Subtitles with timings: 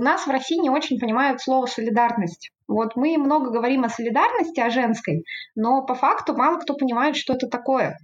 [0.00, 2.52] у нас в России не очень понимают слово «солидарность».
[2.66, 7.34] Вот мы много говорим о солидарности, о женской, но по факту мало кто понимает, что
[7.34, 7.98] это такое.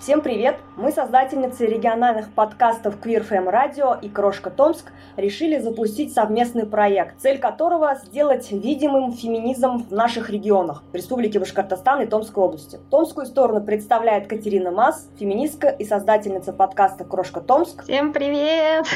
[0.00, 0.56] Всем привет!
[0.78, 7.38] Мы, создательницы региональных подкастов Queer Fam Radio и Крошка Томск, решили запустить совместный проект, цель
[7.38, 12.80] которого– сделать видимым феминизм в наших регионах– Республике Башкортостан и Томской области.
[12.90, 17.82] Томскую сторону представляет Катерина Мас, феминистка и создательница подкаста Крошка Томск.
[17.82, 18.86] Всем привет!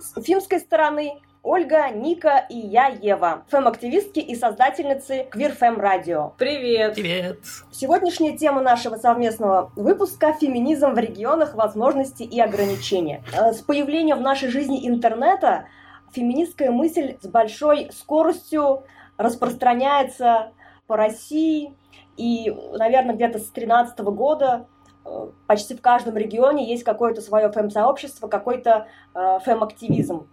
[0.00, 3.44] С уфимской стороны Ольга, Ника и я, Ева.
[3.50, 6.32] Фэм-активистки и создательницы Queer Fem Radio.
[6.36, 6.96] Привет!
[6.96, 7.38] Привет!
[7.70, 13.22] Сегодняшняя тема нашего совместного выпуска– феминизм в регионах, возможности и ограничения.
[13.32, 15.68] Э, с появлением в нашей жизни интернета
[16.10, 18.82] феминистская мысль с большой скоростью
[19.16, 20.50] распространяется
[20.88, 21.76] по России,
[22.16, 24.66] и, наверное, где-то с 2013 года
[25.04, 30.26] э, почти в каждом регионе есть какое-то свое фэм-сообщество, какой-то э, фэм-активизм.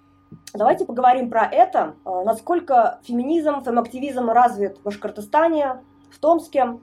[0.53, 5.81] Давайте поговорим про это, а, насколько феминизм, фем-активизм развит в Башкортостане,
[6.11, 6.79] в Томске,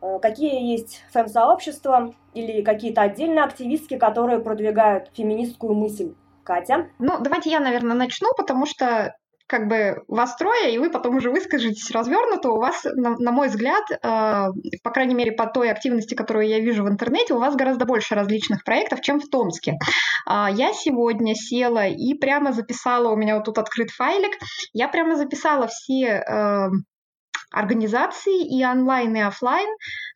[0.00, 6.14] а, какие есть фем-сообщества или какие-то отдельные активистки, которые продвигают феминистскую мысль.
[6.44, 6.88] Катя?
[6.98, 9.14] Ну, давайте я, наверное, начну, потому что
[9.48, 12.50] как бы вас трое, и вы потом уже выскажетесь развернуто.
[12.50, 16.60] У вас, на, на мой взгляд, э, по крайней мере, по той активности, которую я
[16.60, 19.78] вижу в интернете, у вас гораздо больше различных проектов, чем в Томске.
[20.28, 24.36] Э, я сегодня села и прямо записала, у меня вот тут открыт файлик,
[24.74, 26.68] я прямо записала все э,
[27.50, 29.68] организации и онлайн, и офлайн.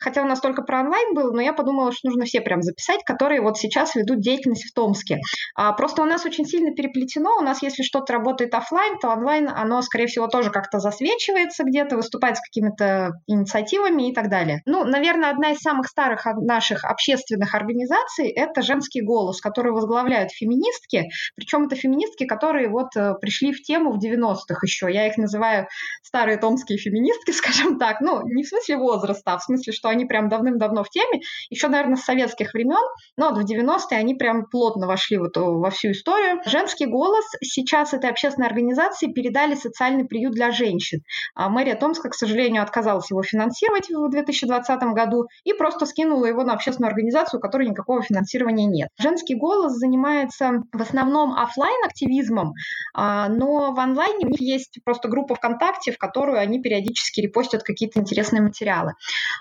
[0.02, 3.04] Хотя у нас только про онлайн был, но я подумала, что нужно все прям записать,
[3.04, 5.20] которые вот сейчас ведут деятельность в Томске.
[5.54, 7.38] А, просто у нас очень сильно переплетено.
[7.38, 11.96] У нас, если что-то работает офлайн, то онлайн оно, скорее всего, тоже как-то засвечивается где-то,
[11.96, 14.62] выступает с какими-то инициативами и так далее.
[14.66, 21.08] Ну, наверное, одна из самых старых наших общественных организаций– это «Женский голос», который возглавляют феминистки.
[21.36, 24.86] Причем это феминистки, которые вот э, пришли в тему в 90-х еще.
[24.90, 25.68] Я их называю
[26.02, 30.04] старые томские феминистки, скажем так, ну, не в смысле возраста, а в смысле, что они
[30.04, 31.20] прям давным-давно в теме,
[31.50, 32.82] еще, наверное, с советских времен,
[33.16, 36.40] но вот в 90-е они прям плотно вошли в эту, во всю историю.
[36.46, 41.00] Женский голос сейчас этой общественной организации передали социальный приют для женщин.
[41.34, 46.44] А мэрия Томска, к сожалению, отказалась его финансировать в 2020 году и просто скинула его
[46.44, 48.88] на общественную организацию, у которой никакого финансирования нет.
[48.98, 52.52] Женский голос занимается в основном офлайн активизмом,
[52.94, 57.20] а, но в онлайне у них есть просто группа ВКонтакте, в которую они периодически периодически
[57.20, 58.92] репостят какие-то интересные материалы.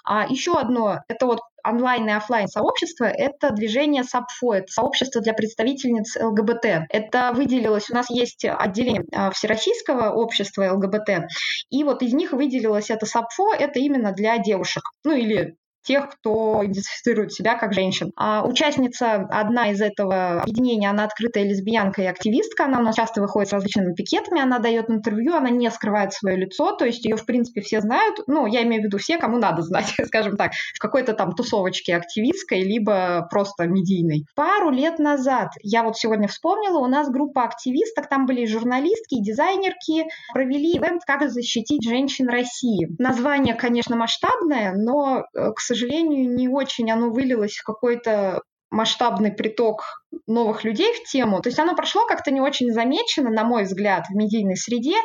[0.03, 5.33] А еще одно, это вот онлайн и офлайн сообщество, это движение САПФО, это сообщество для
[5.33, 6.87] представительниц ЛГБТ.
[6.89, 11.27] Это выделилось, у нас есть отделение а, Всероссийского общества ЛГБТ,
[11.69, 16.61] и вот из них выделилось это САПФО, это именно для девушек, ну или тех, кто
[16.63, 18.11] идентифицирует себя как женщин.
[18.15, 23.21] А участница одна из этого объединения, она открытая лесбиянка и активистка, она у нас часто
[23.21, 27.15] выходит с различными пикетами, она дает интервью, она не скрывает свое лицо, то есть ее,
[27.15, 30.51] в принципе, все знают, ну, я имею в виду все, кому надо знать, скажем так,
[30.75, 34.25] в какой-то там тусовочке активистской, либо просто медийной.
[34.35, 39.23] Пару лет назад, я вот сегодня вспомнила, у нас группа активисток, там были журналистки, и
[39.23, 42.87] дизайнерки, провели ивент «Как защитить женщин России».
[42.99, 50.00] Название, конечно, масштабное, но, э, к сожалению, не очень оно вылилось в какой-то масштабный приток
[50.27, 51.41] новых людей в тему.
[51.41, 54.95] То есть оно прошло как-то не очень замечено, на мой взгляд, в медийной среде,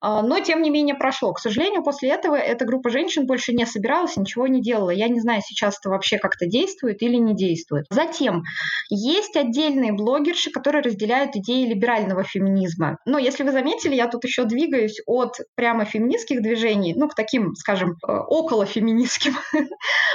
[0.00, 1.32] а, но тем не менее прошло.
[1.32, 4.90] К сожалению, после этого эта группа женщин больше не собиралась, ничего не делала.
[4.90, 7.86] Я не знаю, сейчас это вообще как-то действует или не действует.
[7.90, 8.42] Затем
[8.90, 12.98] есть отдельные блогерши, которые разделяют идеи либерального феминизма.
[13.06, 17.54] Но если вы заметили, я тут еще двигаюсь от прямо феминистских движений, ну, к таким,
[17.54, 19.34] скажем, э, около феминистским.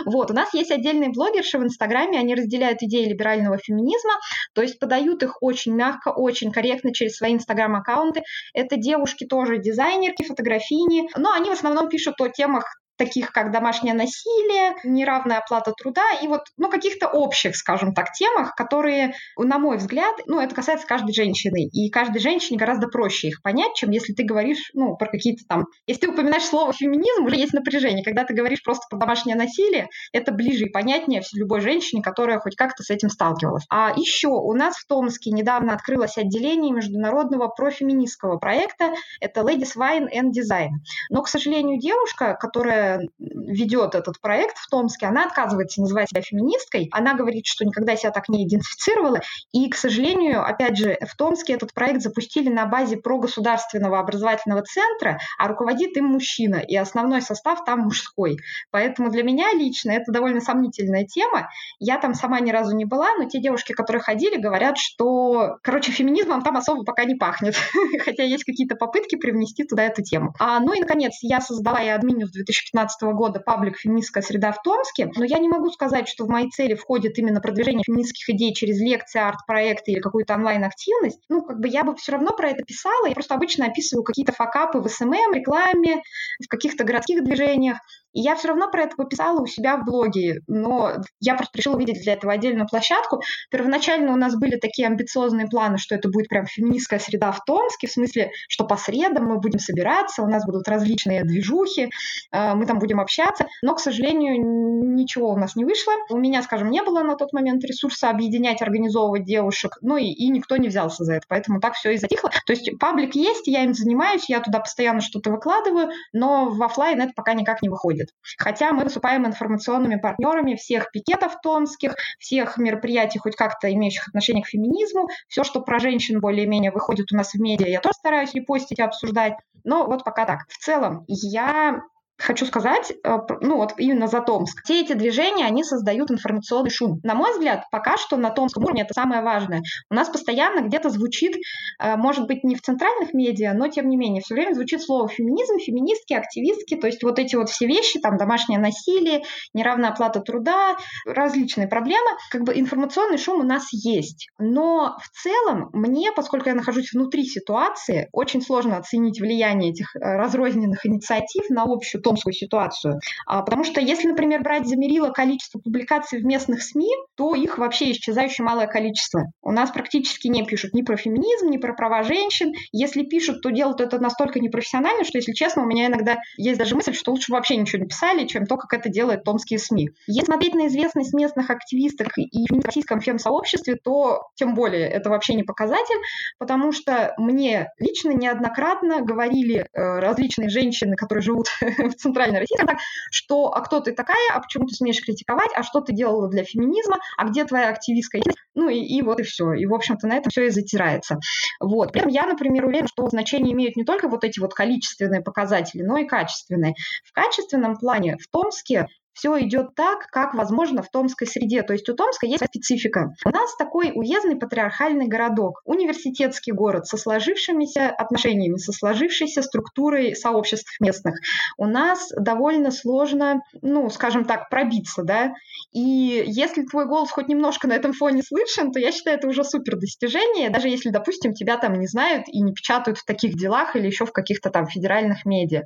[0.06, 4.14] Вот, у нас есть отдельные блогерши в Инстаграме, они разделяют идеи либерального феминизма,
[4.54, 8.24] то есть подают их очень мягко, очень корректно через свои инстаграм-аккаунты.
[8.54, 13.94] Это девушки тоже дизайнерки, фотографини, но они в основном пишут о темах таких как домашнее
[13.94, 19.78] насилие, неравная оплата труда и вот, ну, каких-то общих, скажем так, темах, которые, на мой
[19.78, 24.14] взгляд, ну, это касается каждой женщины, и каждой женщине гораздо проще их понять, чем если
[24.14, 25.66] ты говоришь, ну, про какие-то там...
[25.88, 28.04] Если ты упоминаешь слово феминизм, уже есть напряжение.
[28.04, 32.56] Когда ты говоришь просто про домашнее насилие, это ближе и понятнее любой женщине, которая хоть
[32.56, 33.64] как-то с этим сталкивалась.
[33.70, 40.08] А еще у нас в Томске недавно открылось отделение международного профеминистского проекта, это Ladies Wine
[40.14, 40.70] and Design.
[41.10, 46.90] Но, к сожалению, девушка, которая ведет этот проект в Томске, она отказывается называть себя феминисткой.
[46.92, 49.20] Она говорит, что никогда себя так не идентифицировала.
[49.52, 55.20] И, к сожалению, опять же, в Томске этот проект запустили на базе прогосударственного образовательного центра,
[55.38, 58.38] а руководит им мужчина, и основной состав там мужской.
[58.72, 61.50] Поэтому для меня лично это довольно сомнительная тема.
[61.80, 65.92] Я там сама ни разу не была, но те девушки, которые ходили, говорят, что, короче,
[65.92, 67.56] феминизмом там особо пока не пахнет,
[68.06, 70.34] хотя есть какие-то попытки привнести туда эту тему.
[70.40, 74.62] А, ну и, наконец, я создала и админю с 2015 года паблик «Феминистская среда в
[74.62, 78.54] Томске», но я не могу сказать, что в мои цели входит именно продвижение феминистских идей
[78.54, 81.22] через лекции, арт-проекты или какую-то онлайн-активность.
[81.30, 84.32] Ну, как бы я бы все равно про это писала, я просто обычно описываю какие-то
[84.32, 86.02] факапы в SMM, рекламе,
[86.44, 87.78] в каких-то городских движениях,
[88.14, 91.76] и я все равно про это пописала у себя в блоге, но я просто решила
[91.76, 93.22] увидеть для этого отдельную площадку.
[93.52, 97.88] Первоначально у нас были такие амбициозные планы, что это будет прям феминистская среда в Томске,
[97.88, 101.90] в смысле, что по средам мы будем собираться, у нас будут различные движухи,
[102.32, 105.94] э, мы там будем общаться, но, к сожалению, ничего у нас не вышло.
[106.10, 110.30] У меня, скажем, не было на тот момент ресурса объединять, организовывать девушек, ну и, и
[110.30, 112.32] никто не взялся за это, поэтому так все и затихло.
[112.46, 117.02] То есть паблик есть, я им занимаюсь, я туда постоянно что-то выкладываю, но в офлайн
[117.02, 118.14] это пока никак не выходит будет.
[118.38, 124.48] Хотя мы выступаем информационными партнерами всех пикетов томских, всех мероприятий, хоть как-то имеющих отношение к
[124.48, 125.08] феминизму.
[125.28, 128.84] Все, что про женщин более-менее выходит у нас в медиа, я тоже стараюсь репостить и
[128.84, 129.34] обсуждать.
[129.64, 130.48] Но вот пока так.
[130.48, 131.82] В целом, я
[132.20, 134.62] хочу сказать, э, ну вот именно за Томск.
[134.64, 137.00] Все эти движения, они создают информационный шум.
[137.04, 139.62] На мой взгляд, пока что на томском уровне это самое важное.
[139.90, 141.36] У нас постоянно где-то звучит,
[141.80, 145.08] э, может быть, не в центральных медиа, но тем не менее, все время звучит слово
[145.08, 149.24] феминизм, феминистки, активистки, то есть вот эти вот все вещи, там домашнее насилие,
[149.54, 150.76] неравная оплата труда,
[151.06, 152.10] различные проблемы.
[152.32, 154.28] Как бы информационный шум у нас есть.
[154.38, 160.00] Но в целом мне, поскольку я нахожусь внутри ситуации, очень сложно оценить влияние этих э,
[160.00, 163.00] разрозненных инициатив на общую томскую ситуацию.
[163.28, 167.92] А, потому что если, например, брать замерило количество публикаций в местных СМИ, то их вообще
[167.92, 169.26] исчезающе малое количество.
[169.42, 172.54] У нас практически не пишут ни про феминизм, ни про права женщин.
[172.72, 176.76] Если пишут, то делают это настолько непрофессионально, что, если честно, у меня иногда есть даже
[176.76, 179.90] мысль, что лучше вообще ничего не писали, чем то, как это делают томские СМИ.
[180.08, 185.34] Если смотреть на известность местных активисток и в российском фем-сообществе, то тем более это вообще
[185.34, 186.00] не показатель,
[186.38, 192.78] потому что мне лично неоднократно говорили э, различные женщины, которые живут в центральной России, так,
[193.12, 196.44] что а кто ты такая, а почему ты смеешь критиковать, а что ты делала для
[196.44, 198.20] феминизма, а где твоя активистка
[198.56, 199.54] ну и, и вот и все.
[199.54, 201.20] И, в общем-то, на этом все и затирается.
[201.60, 201.92] Вот.
[201.92, 205.82] При этом я, например, уверена, что значение имеют не только вот эти вот количественные показатели,
[205.82, 206.74] но и качественные.
[207.06, 208.88] В качественном плане в Томске
[209.20, 211.62] все идет так, как возможно в томской среде.
[211.62, 213.14] То есть у Томска есть специфика.
[213.26, 220.80] У нас такой уездный патриархальный городок, университетский город со сложившимися отношениями, со сложившейся структурой сообществ
[220.80, 221.16] местных.
[221.58, 225.34] У нас довольно сложно, ну, скажем так, пробиться, да.
[225.74, 229.44] И если твой голос хоть немножко на этом фоне слышен, то я считаю, это уже
[229.44, 233.76] супер достижение, даже если, допустим, тебя там не знают и не печатают в таких делах
[233.76, 235.64] или еще в каких-то там федеральных медиа.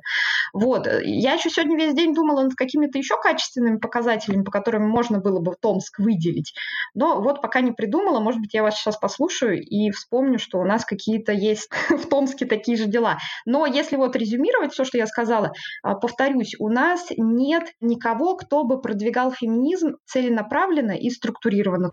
[0.52, 0.88] Вот.
[1.04, 5.20] Я еще сегодня весь день думала над какими-то еще качествами качественными показателями, по которым можно
[5.20, 6.54] было бы Томск выделить.
[6.94, 10.64] Но вот пока не придумала, может быть, я вас сейчас послушаю и вспомню, что у
[10.64, 13.18] нас какие-то есть в Томске такие же дела.
[13.44, 15.52] Но если вот резюмировать все, что я сказала,
[15.82, 21.90] а, повторюсь, у нас нет никого, кто бы продвигал феминизм целенаправленно и структурированно.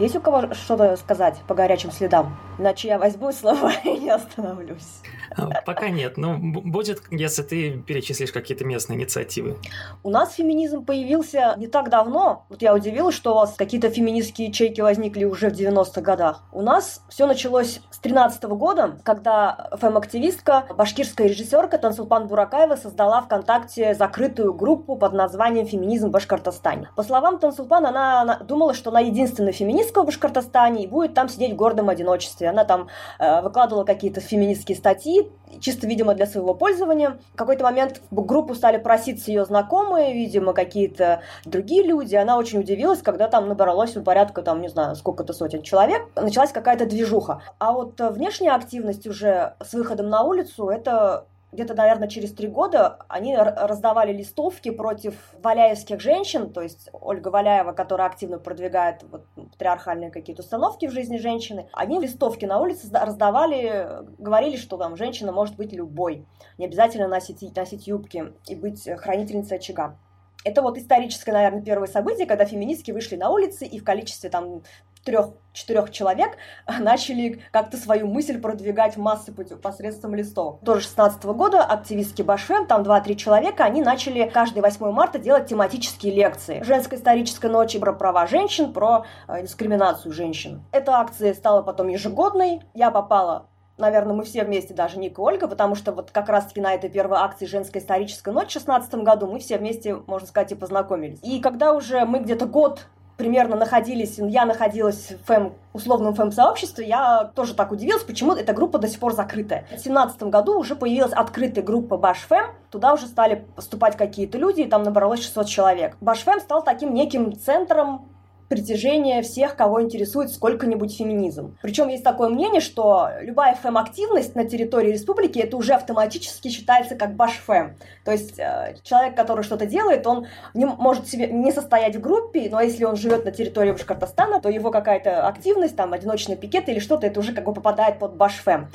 [0.00, 2.36] Есть у кого что-то сказать по горячим следам?
[2.58, 5.02] Иначе я возьму слово и не остановлюсь.
[5.36, 9.56] А, пока нет, но будет, если ты перечислишь какие-то местные инициативы.
[10.02, 12.46] У нас феминизм появился не так давно.
[12.48, 16.42] Вот я удивилась, что у вас какие-то феминистские ячейки возникли уже в 90-х годах.
[16.52, 23.22] У нас все началось с 13 -го года, когда фем-активистка, башкирская режиссерка Тансулпан Буракаева создала
[23.22, 26.90] ВКонтакте закрытую группу под названием «Феминизм в Башкортостане».
[26.96, 31.52] По словам Тансулпан, она думала, что она единственная феминистка в Башкортостане и будет там сидеть
[31.52, 32.48] в гордом одиночестве.
[32.48, 32.88] Она там
[33.18, 35.23] э, выкладывала какие-то феминистские статьи,
[35.60, 37.18] чисто, видимо, для своего пользования.
[37.32, 42.14] В какой-то момент в группу стали проситься ее знакомые, видимо, какие-то другие люди.
[42.14, 46.02] Она очень удивилась, когда там набралось порядка, там, не знаю, сколько-то сотен человек.
[46.16, 47.42] Началась какая-то движуха.
[47.58, 52.98] А вот внешняя активность уже с выходом на улицу, это где-то, наверное, через три года
[53.08, 60.10] они раздавали листовки против валяевских женщин, то есть Ольга Валяева, которая активно продвигает вот, патриархальные
[60.10, 65.56] какие-то установки в жизни женщины, они листовки на улице раздавали, говорили, что там женщина может
[65.56, 66.26] быть любой,
[66.58, 69.96] не обязательно носить, носить юбки и быть хранительницей очага.
[70.44, 74.62] Это вот историческое, наверное, первое событие, когда феминистки вышли на улицы и в количестве там
[75.04, 76.36] трех-четырех человек
[76.80, 80.60] начали как-то свою мысль продвигать в массы посредством листов.
[80.64, 86.14] Тоже 16 года активистки Башфем, там 2-3 человека, они начали каждый 8 марта делать тематические
[86.14, 86.62] лекции.
[86.62, 90.64] Женская историческая ночь про права женщин, про э, дискриминацию женщин.
[90.72, 92.62] Эта акция стала потом ежегодной.
[92.74, 93.46] Я попала
[93.78, 96.90] наверное, мы все вместе, даже Ника и Ольга, потому что вот как раз-таки на этой
[96.90, 101.18] первой акции «Женская историческая ночь» в 2016 году мы все вместе, можно сказать, и познакомились.
[101.22, 107.30] И когда уже мы где-то год примерно находились, я находилась в фэм, условном фэм-сообществе, я
[107.34, 109.62] тоже так удивилась, почему эта группа до сих пор закрытая.
[109.64, 114.68] В 2017 году уже появилась открытая группа Башфэм, туда уже стали поступать какие-то люди, и
[114.68, 115.96] там набралось 600 человек.
[116.00, 118.08] Башфэм стал таким неким центром
[118.48, 121.56] притяжение всех, кого интересует сколько-нибудь феминизм.
[121.62, 127.14] Причем есть такое мнение, что любая фэм-активность на территории республики это уже автоматически считается как
[127.14, 127.76] баш-фэм.
[128.04, 132.48] То есть э, человек, который что-то делает, он не может себе не состоять в группе,
[132.50, 136.78] но если он живет на территории Башкортостана, то его какая-то активность, там, одиночный пикет или
[136.78, 138.68] что-то, это уже как бы попадает под баш-фэм.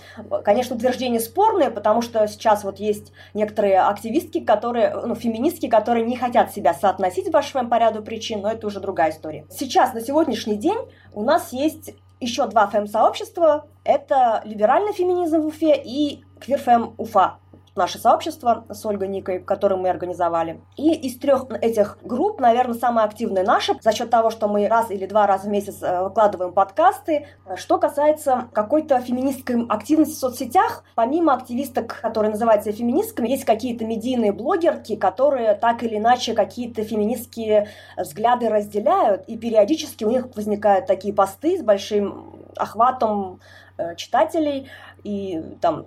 [0.43, 6.17] Конечно, утверждение спорное, потому что сейчас вот есть некоторые активистки, которые, ну, феминистки, которые не
[6.17, 10.01] хотят себя соотносить с баш-фэм по ряду причин, но это уже другая история сейчас, на
[10.01, 10.77] сегодняшний день,
[11.13, 13.67] у нас есть еще два фэм-сообщества.
[13.83, 17.37] Это либеральный феминизм в Уфе и квирфэм Уфа
[17.79, 20.61] наше сообщество с Ольгой Никой, которое мы организовали.
[20.75, 24.91] И из трех этих групп, наверное, самая активная наша, за счет того, что мы раз
[24.91, 27.27] или два раза в месяц э, выкладываем подкасты.
[27.55, 34.33] Что касается какой-то феминистской активности в соцсетях, помимо активисток, которые называются феминистками, есть какие-то медийные
[34.33, 41.13] блогерки, которые так или иначе какие-то феминистские взгляды разделяют, и периодически у них возникают такие
[41.13, 43.39] посты с большим охватом
[43.77, 44.69] э, читателей,
[45.03, 45.85] и там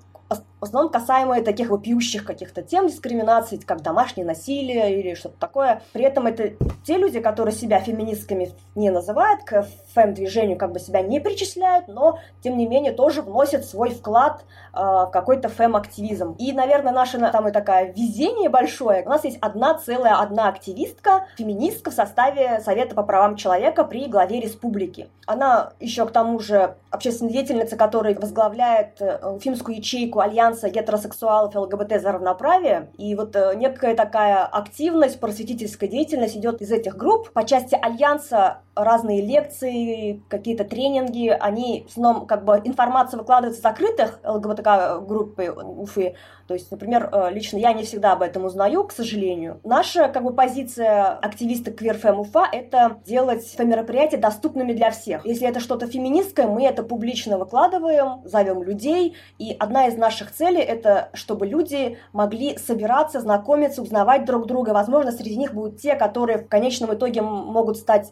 [0.62, 5.82] в основном касаемые таких вопиющих каких-то тем дискриминации, как домашнее насилие или что-то такое.
[5.92, 6.52] При этом это
[6.86, 12.20] те люди, которые себя феминистками не называют, к фэм-движению как бы себя не причисляют, но,
[12.44, 16.36] тем не менее, тоже вносят свой вклад э, в какой-то фэм-активизм.
[16.38, 19.02] И, наверное, наше там и такое везение большое.
[19.04, 24.06] У нас есть одна целая одна активистка, феминистка в составе Совета по правам человека при
[24.06, 25.08] главе республики.
[25.26, 31.58] Она еще к тому же общественная деятельница, которая возглавляет э, Уфимскую ячейку Альянса гетеросексуалов и
[31.58, 32.90] ЛГБТ за равноправие.
[32.98, 37.32] И вот э, некая такая активность, просветительская деятельность идет из этих групп.
[37.32, 43.62] По части Альянса разные лекции, какие-то тренинги, они в основном как бы информация выкладывается в
[43.62, 46.14] закрытых ЛГБТК группы Уфы,
[46.52, 49.60] то есть, например, э, лично я не всегда об этом узнаю, к сожалению.
[49.64, 55.24] Наша как бы позиция активиста QueerFem Уфа— это делать мероприятия доступными для всех.
[55.24, 60.60] Если это что-то феминистское, мы это публично выкладываем, зовем людей, и одна из наших целей—
[60.60, 64.70] это чтобы люди могли собираться, знакомиться, узнавать друг друга.
[64.70, 68.10] Возможно, среди них будут те, которые в конечном итоге могут стать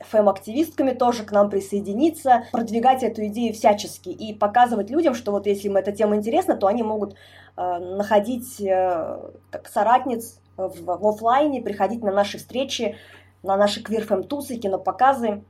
[0.50, 5.69] фэм-активистками, тоже к нам присоидиниться, продвигать эту идею всячески и показывать людям, что вот если
[5.69, 7.16] им эта тема интересна, то они могут
[7.61, 9.19] Э, находить э,
[9.50, 12.97] как соратниц в, в офлайне, приходить на наши встречи,
[13.42, 15.42] на наши квирфэм-тусы, кинопоказы,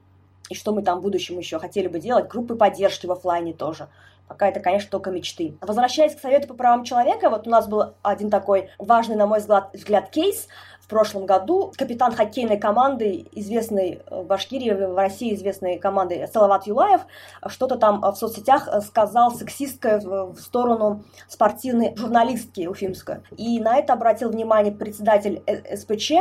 [0.49, 3.89] и что мы там в будущем еще хотели бы делать, группы поддержки в офлайне тоже.
[4.27, 5.57] Пока это, конечно, только мечты.
[5.61, 9.39] Возвращаясь к Совету по правам человека, вот у нас был один такой важный, на мой
[9.39, 10.49] взгляд, взгляд кейс–
[10.91, 17.03] прошлом году капитан хоккейной команды, известной в Башкирии, в России известной команды Салават Юлаев,
[17.47, 23.17] что-то там в соцсетях сказал сексистское в сторону спортивной журналистки уфимской.
[23.37, 25.43] И на это обратил внимание председатель
[25.75, 26.13] СПЧ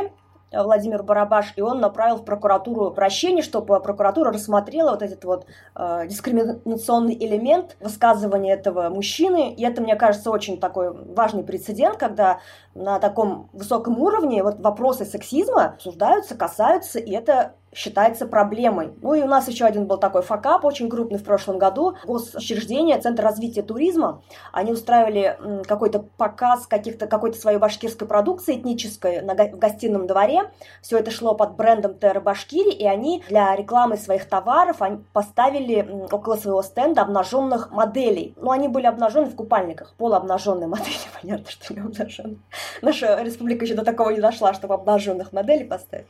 [0.52, 6.08] Владимир Барабаш, и он направил в прокуратуру обращение, чтобы прокуратура рассмотрела вот этот вот э,
[6.08, 9.54] дискриминационный элемент высказывания этого мужчины.
[9.54, 12.40] И это, мне кажется, очень такой важный прецедент, когда
[12.74, 18.94] на таком высоком уровне вот вопросы сексизма обсуждаются, касаются, и это считается проблемой.
[19.02, 21.96] Ну и у нас еще один был такой факап, очень крупный в прошлом году.
[22.06, 24.22] Госучреждение, Центр развития туризма,
[24.52, 30.52] они устраивали какой-то показ каких-то, какой-то своей башкирской продукции этнической на, в гостином дворе.
[30.82, 36.08] Все это шло под брендом Терра Башкири, и они для рекламы своих товаров они поставили
[36.12, 38.34] около своего стенда обнаженных моделей.
[38.38, 42.40] Ну, они были обнажены в купальниках, полуобнаженные модели, понятно, что не обнаженные.
[42.82, 46.08] Наша республика еще до такого не дошла, чтобы обнаженных моделей поставить.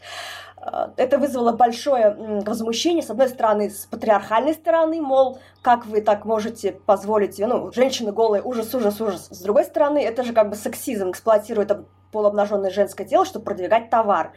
[0.62, 6.26] А, это вызвало большое возмущение, с одной стороны, с патриархальной стороны, мол, как вы так
[6.26, 9.28] можете позволить ну, женщины голые, ужас, ужас, ужас.
[9.30, 11.72] С другой стороны, это же как бы сексизм, эксплуатирует
[12.12, 14.34] полуобнаженное женское тело, чтобы продвигать товар.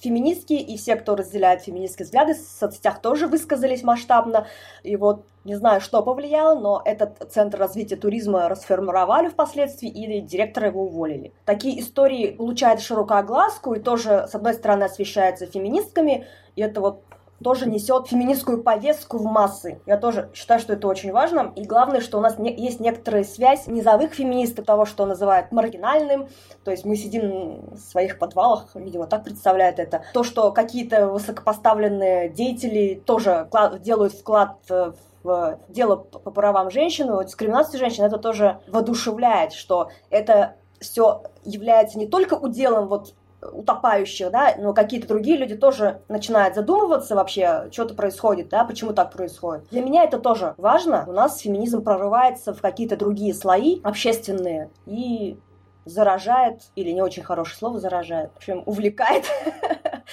[0.00, 4.46] Феминистки и все, кто разделяет феминистские взгляды, в соцсетях тоже высказались масштабно.
[4.82, 10.68] И вот не знаю, что повлияло, но этот центр развития туризма расформировали впоследствии, и директора
[10.68, 11.32] его уволили.
[11.44, 17.02] Такие истории получают широкую огласку и тоже, с одной стороны, освещаются феминистками, и это вот
[17.42, 19.80] тоже несет феминистскую повестку в массы.
[19.86, 21.52] Я тоже считаю, что это очень важно.
[21.56, 26.28] И главное, что у нас не, есть некоторая связь низовых феминистов, того, что называют маргинальным.
[26.64, 30.02] То есть мы сидим в своих подвалах, видимо, так представляют это.
[30.12, 33.48] То, что какие-то высокопоставленные деятели тоже
[33.80, 40.54] делают вклад в в дело по правам женщин, дискриминации женщин, это тоже воодушевляет, что это
[40.80, 47.14] все является не только уделом вот утопающих, да, но какие-то другие люди тоже начинают задумываться
[47.14, 49.68] вообще, что-то происходит, да, почему так происходит.
[49.70, 51.04] Для меня это тоже важно.
[51.06, 55.38] У нас феминизм прорывается в какие-то другие слои общественные и
[55.84, 59.24] заражает, или не очень хорошее слово заражает, в общем, увлекает,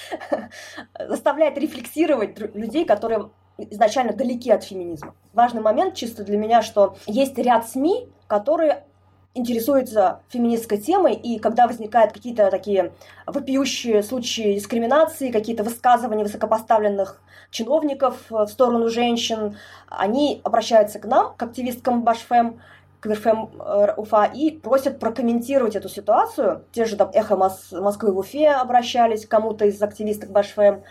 [0.98, 5.14] заставляет рефлексировать людей, которые изначально далеки от феминизма.
[5.32, 8.84] Важный момент чисто для меня, что есть ряд СМИ, которые
[9.36, 12.92] интересуется феминистской темой, и когда возникают какие-то такие
[13.26, 19.56] вопиющие случаи дискриминации, какие-то высказывания высокопоставленных чиновников в сторону женщин,
[19.88, 22.60] они обращаются к нам, к активисткам Башфем,
[23.00, 26.64] к Верфем э, Уфа, и просят прокомментировать эту ситуацию.
[26.72, 30.82] Те же там «Эхо Москвы» в Уфе обращались к кому-то из активисток Башфем,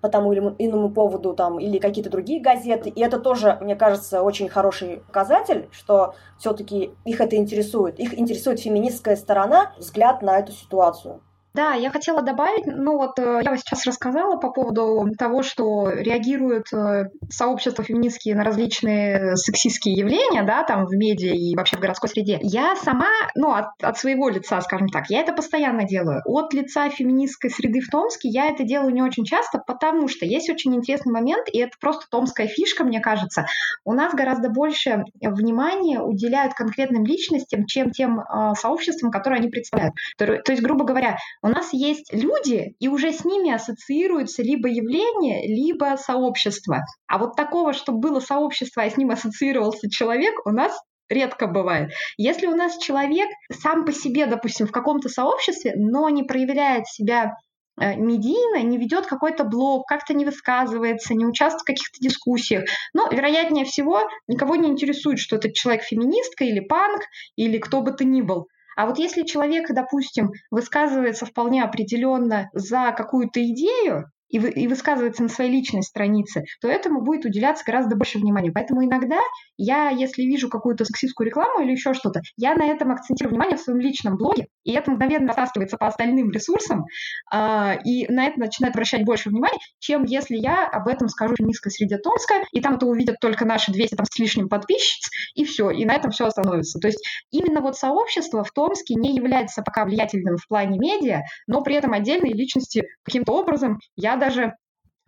[0.00, 2.88] по тому или иному поводу там, или какие-то другие газеты.
[2.90, 7.98] И это тоже, мне кажется, очень хороший показатель, что все-таки их это интересует.
[7.98, 11.20] Их интересует феминистская сторона, взгляд на эту ситуацию.
[11.54, 16.72] Да, я хотела добавить, ну вот э, я сейчас рассказала по поводу того, что реагируют
[16.72, 22.10] э, сообщества феминистские на различные сексистские явления, да, там в медиа и вообще в городской
[22.10, 22.38] среде.
[22.42, 26.20] Я сама, ну, от, от своего лица, скажем так, я это постоянно делаю.
[26.26, 30.50] От лица феминистской среды в Томске я это делаю не очень часто, потому что есть
[30.50, 33.46] очень интересный момент, и это просто томская фишка, мне кажется.
[33.84, 39.94] У нас гораздо больше внимания уделяют конкретным личностям, чем тем э, сообществам, которые они представляют.
[40.18, 44.68] То, то есть, грубо говоря, у нас есть люди, и уже с ними ассоциируются либо
[44.68, 46.84] явление, либо сообщество.
[47.06, 50.78] А вот такого, чтобы было сообщество, а с ним ассоциировался человек, у нас
[51.08, 51.92] редко бывает.
[52.16, 57.34] Если у нас человек сам по себе, допустим, в каком-то сообществе, но не проявляет себя
[57.80, 62.64] э, медийно, не ведет какой-то блог, как-то не высказывается, не участвует в каких-то дискуссиях.
[62.92, 67.02] Но, вероятнее всего, никого не интересует, что этот человек феминистка или панк,
[67.36, 68.48] или кто бы то ни был.
[68.78, 75.22] А вот если человек, допустим, высказывается вполне определенно за какую-то идею, и, вы, и высказывается
[75.22, 78.52] на своей личной странице, то этому будет уделяться гораздо больше внимания.
[78.52, 79.18] Поэтому иногда
[79.56, 83.60] я, если вижу какую-то сексистскую рекламу или еще что-то, я на этом акцентирую внимание в
[83.60, 86.84] своем личном блоге, и это мгновенно растаскивается по остальным ресурсам,
[87.32, 91.40] э, и на это начинает обращать больше внимания, чем если я об этом скажу в
[91.40, 95.44] низкой среде Томска, и там это увидят только наши 200 там, с лишним подписчиц, и
[95.44, 96.78] все, и на этом все остановится.
[96.78, 101.62] То есть именно вот сообщество в Томске не является пока влиятельным в плане медиа, но
[101.62, 104.56] при этом отдельные личности каким-то образом я даже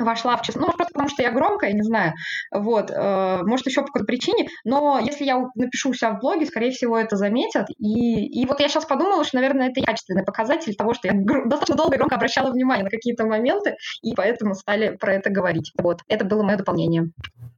[0.04, 2.14] вошла в число, ну, просто потому что я громкая, не знаю,
[2.50, 6.46] вот, э, может, еще по какой-то причине, но если я напишу у себя в блоге,
[6.46, 10.74] скорее всего, это заметят, и, и вот я сейчас подумала, что, наверное, это качественный показатель
[10.74, 14.96] того, что я достаточно долго и громко обращала внимание на какие-то моменты, и поэтому стали
[14.96, 17.10] про это говорить, вот, это было мое дополнение.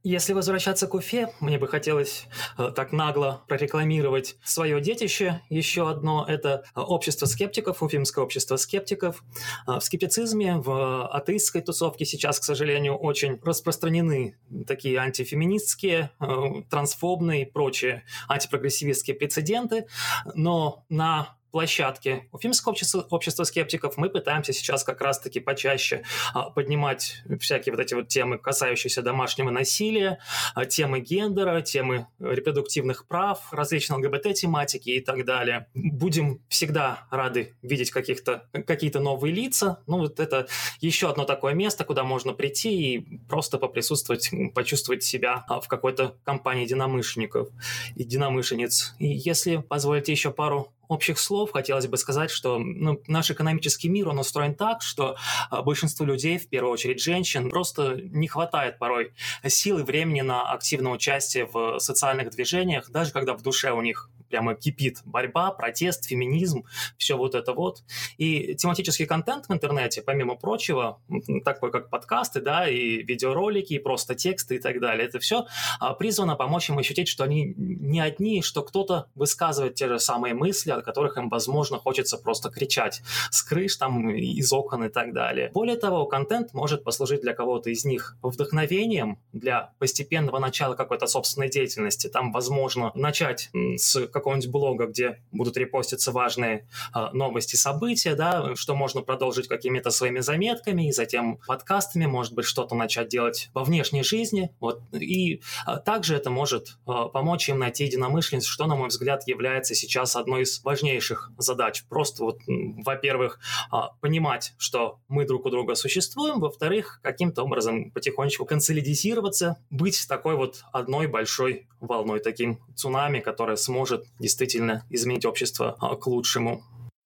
[0.05, 2.25] Если возвращаться к Уфе, мне бы хотелось
[2.57, 5.39] э, так нагло прорекламировать свое детище.
[5.49, 9.23] Еще одно– это общество скептиков, уфимское общество скептиков.
[9.65, 16.25] Э, в скептицизме, в атеистской тусовке сейчас, к сожалению, очень распространены такие антифеминистские, э,
[16.69, 19.87] трансфобные и прочие антипрогрессивистские прецеденты.
[20.35, 27.21] Но на площадке Уфимского общества, общества скептиков мы пытаемся сейчас как раз-таки почаще а, поднимать
[27.39, 30.17] всякие вот эти вот темы, касающиеся домашнего насилия,
[30.55, 35.67] а, темы гендера, темы репродуктивных прав, различные ЛГБТ-тематики и так далее.
[35.75, 39.83] Будем всегда рады видеть каких-то, какие-то новые лица.
[39.85, 40.47] Ну, вот это
[40.79, 46.17] еще одно такое место, куда можно прийти и просто поприсутствовать, почувствовать себя а, в какой-то
[46.23, 47.49] компании единомышленников,
[47.93, 48.95] единомышленниц.
[48.97, 51.51] И если позволите еще пару общих слов.
[51.51, 55.15] Хотелось бы сказать, что ну, наш экономический мир, он устроен так, что
[55.49, 59.13] а, большинству людей, в первую очередь женщин, просто не хватает порой
[59.45, 64.55] силы, времени на активное участие в социальных движениях, даже когда в душе у них прямо
[64.55, 66.63] кипит борьба, протест, феминизм,
[66.97, 67.83] все вот это вот.
[68.17, 70.99] И тематический контент в интернете, помимо прочего,
[71.45, 75.45] такой как подкасты, да, и видеоролики, и просто тексты и так далее, это все
[75.79, 80.33] а, призвано помочь им ощутить, что они не одни, что кто-то высказывает те же самые
[80.33, 85.13] мысли, о которых им, возможно, хочется просто кричать с крыш, там, из окон и так
[85.13, 85.51] далее.
[85.53, 91.49] Более того, контент может послужить для кого-то из них вдохновением для постепенного начала какой-то собственной
[91.49, 92.07] деятельности.
[92.07, 98.55] Там, возможно, начать с какого какого-нибудь блога, где будут репоститься важные э, новости, события, да,
[98.55, 103.65] что можно продолжить какими-то своими заметками и затем подкастами, может быть, что-то начать делать во
[103.65, 104.55] внешней жизни.
[104.61, 104.81] Вот.
[104.93, 109.75] И э, также это может э, помочь им найти единомышленность, что, на мой взгляд, является
[109.75, 111.83] сейчас одной из важнейших задач.
[111.89, 113.39] Просто вот, во-первых,
[113.73, 120.37] э, понимать, что мы друг у друга существуем, во-вторых, каким-то образом потихонечку консолидизироваться, быть такой
[120.37, 126.61] вот одной большой волной, таким цунами, которое сможет действительно изменить общество а, к лучшему.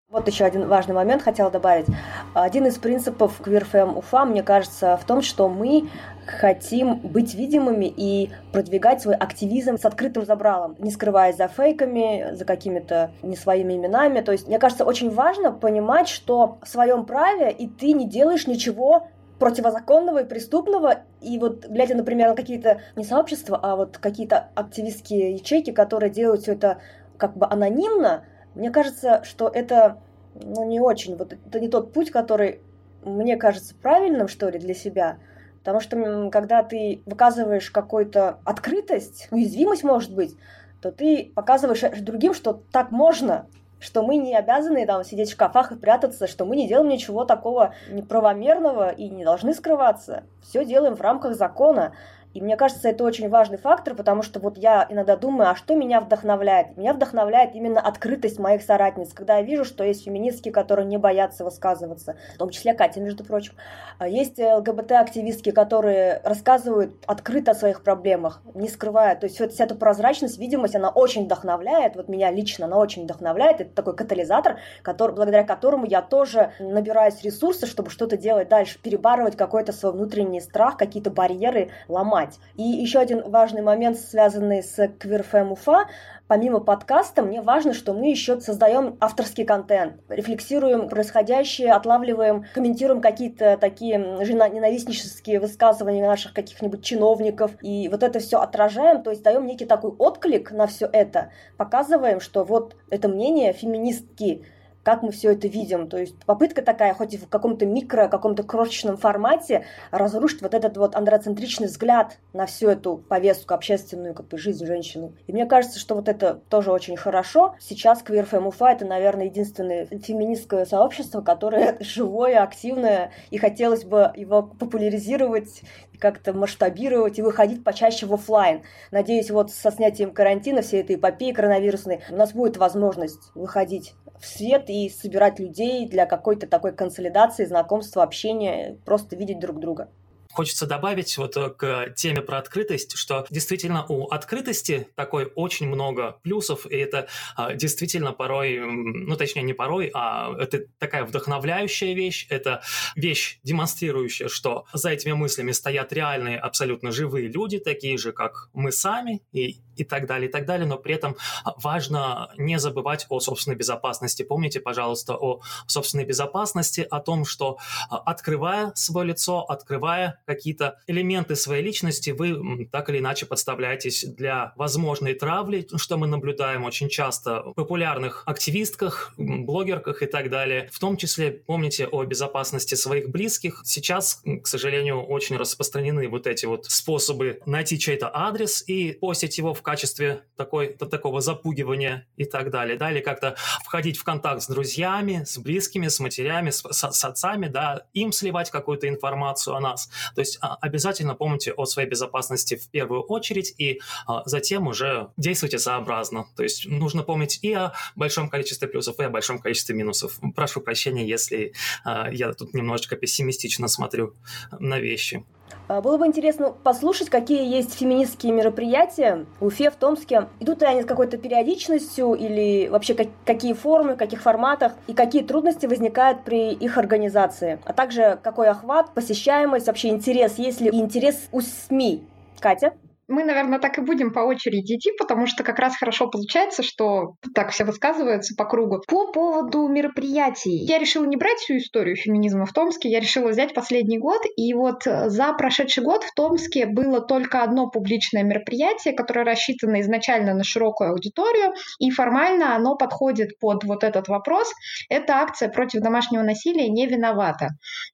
[0.10, 1.86] Вот еще один важный момент хотела добавить.
[2.34, 5.90] Один из принципов QueerFM Уфа, мне кажется, в том, что мы
[6.26, 12.46] хотим быть видимыми и продвигать свой активизм с открытым забралом, не скрываясь за фейками, за
[12.46, 14.22] какими-то не своими именами.
[14.22, 18.48] То есть, мне кажется, очень важно понимать, что в своем праве и ты не делаешь
[18.48, 21.02] ничего противозаконного и преступного.
[21.22, 26.42] И вот глядя, например, на какие-то не сообщества, а вот какие-то активистские ячейки, которые делают
[26.42, 26.80] все это
[27.18, 30.00] как бы анонимно, мне кажется, что это
[30.36, 32.62] ну, не очень, вот это не тот путь, который
[33.04, 35.18] мне кажется правильным, что ли, для себя.
[35.60, 40.38] Потому что когда ты выказываешь какую-то открытость, уязвимость, может быть,
[40.82, 43.48] то ты показываешь другим, что так можно,
[43.80, 47.26] что мы не обязаны там сидеть в шкафах и прятаться, что мы не делаем ничего
[47.26, 50.24] такого неправомерного и не должны скрываться.
[50.42, 51.94] Все делаем в рамках закона.
[52.38, 55.74] И мне кажется, это очень важный фактор, потому что вот я иногда думаю, а что
[55.74, 56.78] меня вдохновляет?
[56.78, 61.44] Меня вдохновляет именно открытость моих соратниц, когда я вижу, что есть феминистки, которые не боятся
[61.44, 63.54] высказываться, в том числе Катя, между прочим.
[63.98, 69.16] А есть ЛГБТ-активистки, которые рассказывают открыто о своих проблемах, не скрывая.
[69.16, 73.06] То есть вот вся эта прозрачность, видимость, она очень вдохновляет, вот меня лично она очень
[73.06, 73.62] вдохновляет.
[73.62, 79.36] Это такой катализатор, который, благодаря которому я тоже набираюсь ресурсы, чтобы что-то делать дальше, перебарывать
[79.36, 82.40] какой-то свой внутренний страх, какие-то барьеры ломать понимать.
[82.56, 85.88] И еще один важный момент, связанный с QueerFM Уфа,
[86.28, 93.58] помимо подкаста, мне важно, что мы еще создаем авторский контент, рефлексируем происходящее, отлавливаем, комментируем какие-то
[93.58, 99.66] такие ненавистнические высказывания наших каких-нибудь чиновников, и вот это все отражаем, то есть даем некий
[99.66, 104.44] такой отклик на все это, показываем, что вот это мнение феминистки,
[104.88, 105.90] как мы все это видим.
[105.90, 110.78] То есть попытка такая, хоть и в каком-то микро, каком-то крошечном формате, разрушить вот этот
[110.78, 115.12] вот андроцентричный взгляд на всю эту повестку общественную, как бы жизнь женщины.
[115.28, 117.56] И мне кажется, что вот это тоже очень хорошо.
[117.60, 124.42] Сейчас QueerFem Уфа это, наверное, единственное феминистское сообщество, которое живое, активное, и хотелось бы его
[124.42, 125.64] популяризировать
[126.00, 128.64] как-то масштабировать и выходить почаще в офлайн.
[128.92, 134.26] Надеюсь, вот со снятием карантина, всей этой эпопеи коронавирусной, у нас будет возможность выходить в
[134.26, 139.90] свет и собирать людей для какой-то такой консолидации, знакомства, общения, просто видеть друг друга.
[140.38, 146.20] Хочется добавить вот э, к теме про открытость, что действительно у открытости такой очень много
[146.22, 152.28] плюсов, и это а, действительно порой, ну точнее не порой, а это такая вдохновляющая вещь,
[152.30, 152.62] это
[152.96, 158.72] вещь, демонстрирующая, что за этими мыслями стоят реальные, абсолютно живые люди, такие же, как мы
[158.72, 161.16] сами, и и так далее, и так далее, но при этом
[161.58, 164.24] важно не забывать о собственной безопасности.
[164.24, 167.58] Помните, пожалуйста, о собственной безопасности, о том, что
[167.90, 174.54] а, открывая свое лицо, открывая какие-то элементы своей личности, вы так или иначе подставляетесь для
[174.56, 180.70] возможной травли, что мы наблюдаем очень часто в популярных активистках, блогерках и так далее.
[180.72, 183.62] В том числе помните о безопасности своих близких.
[183.66, 189.54] Сейчас, к сожалению, очень распространены вот эти вот способы найти чей-то адрес и постить его
[189.54, 192.78] в качестве такой, такого запугивания и так далее.
[192.78, 197.04] Да, или как-то входить в контакт с друзьями, с близкими, с матерями, с, с, с
[197.04, 199.90] отцами, да, им сливать какую-то информацию о нас.
[200.16, 205.10] То есть а, обязательно помните о своей безопасности в первую очередь и а, затем уже
[205.18, 206.28] действуйте сообразно.
[206.38, 210.18] То есть нужно помнить и о большом количестве плюсов, и о большом количестве минусов.
[210.34, 211.52] Прошу прощения, если
[211.84, 214.16] а, я тут немножечко пессимистично смотрю
[214.60, 215.26] на вещи.
[215.68, 220.28] А, было бы интересно послушать, какие есть феминистские мероприятия в Уфе, в Томске.
[220.40, 224.94] Идут ли они с какой-то периодичностью или вообще как, какие формы, в каких форматах и
[224.94, 227.60] какие трудности возникают при их организации.
[227.66, 232.04] А также какой охват, посещаемость, вообще интерес, есть ли интерес у СМИ.
[232.40, 232.74] Катя?
[233.08, 237.16] Мы, наверное, так и будем по очереди идти, потому что как раз хорошо получается, что
[237.34, 238.82] так все высказываются по кругу.
[238.88, 240.58] По поводу мероприятий.
[240.66, 244.22] Я решила не брать всю историю феминизма в Томске, я решила взять последний год.
[244.36, 250.34] И вот за прошедший год в Томске было только одно публичное мероприятие, которое рассчитано изначально
[250.34, 254.52] на широкую аудиторию, и формально оно подходит под вот этот вопрос.
[254.90, 257.50] Это акция против домашнего насилия «Не виновата».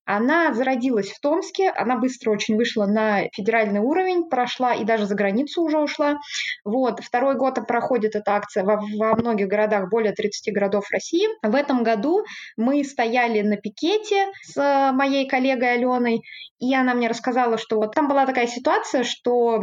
[0.06, 5.10] Она зародилась в Томске, она быстро очень вышла на федеральный уровень, прошла и даже даже
[5.10, 6.18] за границу уже ушла.
[6.64, 7.00] Вот.
[7.02, 11.28] Второй год проходит эта акция во, во многих городах, более 30 городов России.
[11.42, 12.24] В этом году
[12.58, 16.22] мы стояли на пикете с моей коллегой Аленой,
[16.60, 19.62] и она мне рассказала, что вот там была такая ситуация, что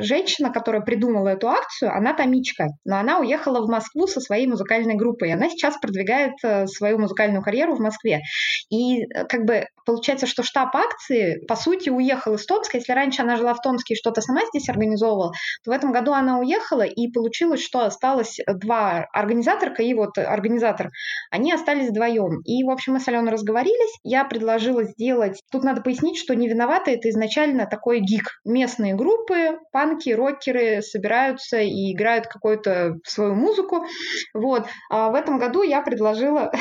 [0.00, 4.94] женщина, которая придумала эту акцию, она томичка, но она уехала в Москву со своей музыкальной
[4.94, 5.32] группой.
[5.32, 8.22] Она сейчас продвигает э, свою музыкальную карьеру в Москве.
[8.70, 12.78] И э, как бы получается, что штаб акции, по сути, уехал из Томска.
[12.78, 15.32] Если раньше она жила в Томске и что-то сама здесь организовывала,
[15.64, 20.90] то в этом году она уехала, и получилось, что осталось два организаторка и вот организатор.
[21.30, 22.40] Они остались вдвоем.
[22.44, 23.98] И, в общем, мы с Аленой разговорились.
[24.02, 25.40] Я предложила сделать...
[25.50, 28.40] Тут надо пояснить, что «Не виноваты»— это изначально такой гик.
[28.44, 33.86] Местные группы, панки, рокеры собираются и играют какую-то свою музыку.
[34.34, 34.66] Вот.
[34.90, 36.52] А в этом году я предложила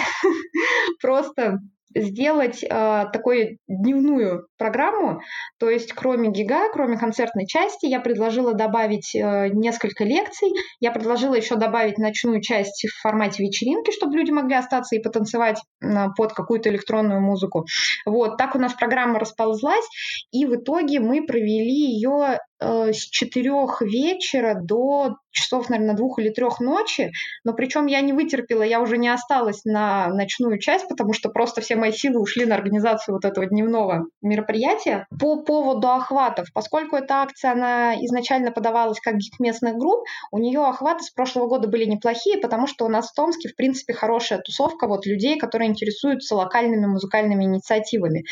[1.01, 1.59] просто
[1.95, 5.21] сделать э, такую дневную программу,
[5.59, 10.49] то есть кроме ГИГа, кроме концертной части, я предложила добавить э, несколько лекций,
[10.79, 15.59] я предложила еще добавить ночную часть в формате вечеринки, чтобы люди могли остаться и потанцевать
[15.81, 17.65] э, под какую-то электронную музыку.
[18.05, 19.85] Вот, так у нас программа расползлась,
[20.31, 26.29] и в итоге мы провели ее Э, с четырех вечера до часов, наверное, двух или
[26.29, 27.11] трех ночи.
[27.43, 31.61] Но причем я не вытерпела, я уже не осталась на ночную часть, потому что просто
[31.61, 35.07] все мои силы ушли на организацию вот этого дневного мероприятия.
[35.19, 40.65] По поводу охватов, поскольку эта акция, она изначально подавалась как гик местных групп, у нее
[40.65, 44.39] охваты с прошлого года были неплохие, потому что у нас в Томске, в принципе, хорошая
[44.39, 48.23] тусовка вот людей, которые интересуются локальными музыкальными инициативами.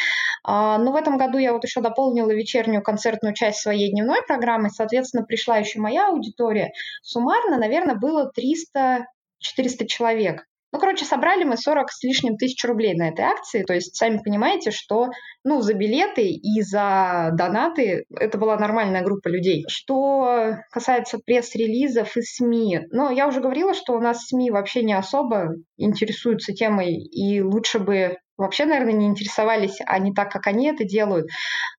[0.43, 4.69] А, но в этом году я вот еще дополнила вечернюю концертную часть своей дневной программы,
[4.69, 6.71] соответственно, пришла еще моя аудитория.
[7.01, 10.43] Суммарно, наверное, было 300-400 человек.
[10.71, 13.63] Ну, короче, собрали мы 40 с лишним тысяч рублей на этой акции.
[13.63, 15.07] То есть, сами понимаете, что
[15.43, 19.65] ну, за билеты и за донаты это была нормальная группа людей.
[19.67, 24.93] Что касается пресс-релизов и СМИ, ну, я уже говорила, что у нас СМИ вообще не
[24.93, 30.67] особо интересуются темой, и лучше бы вообще, наверное, не интересовались, а не так, как они
[30.67, 31.27] это делают.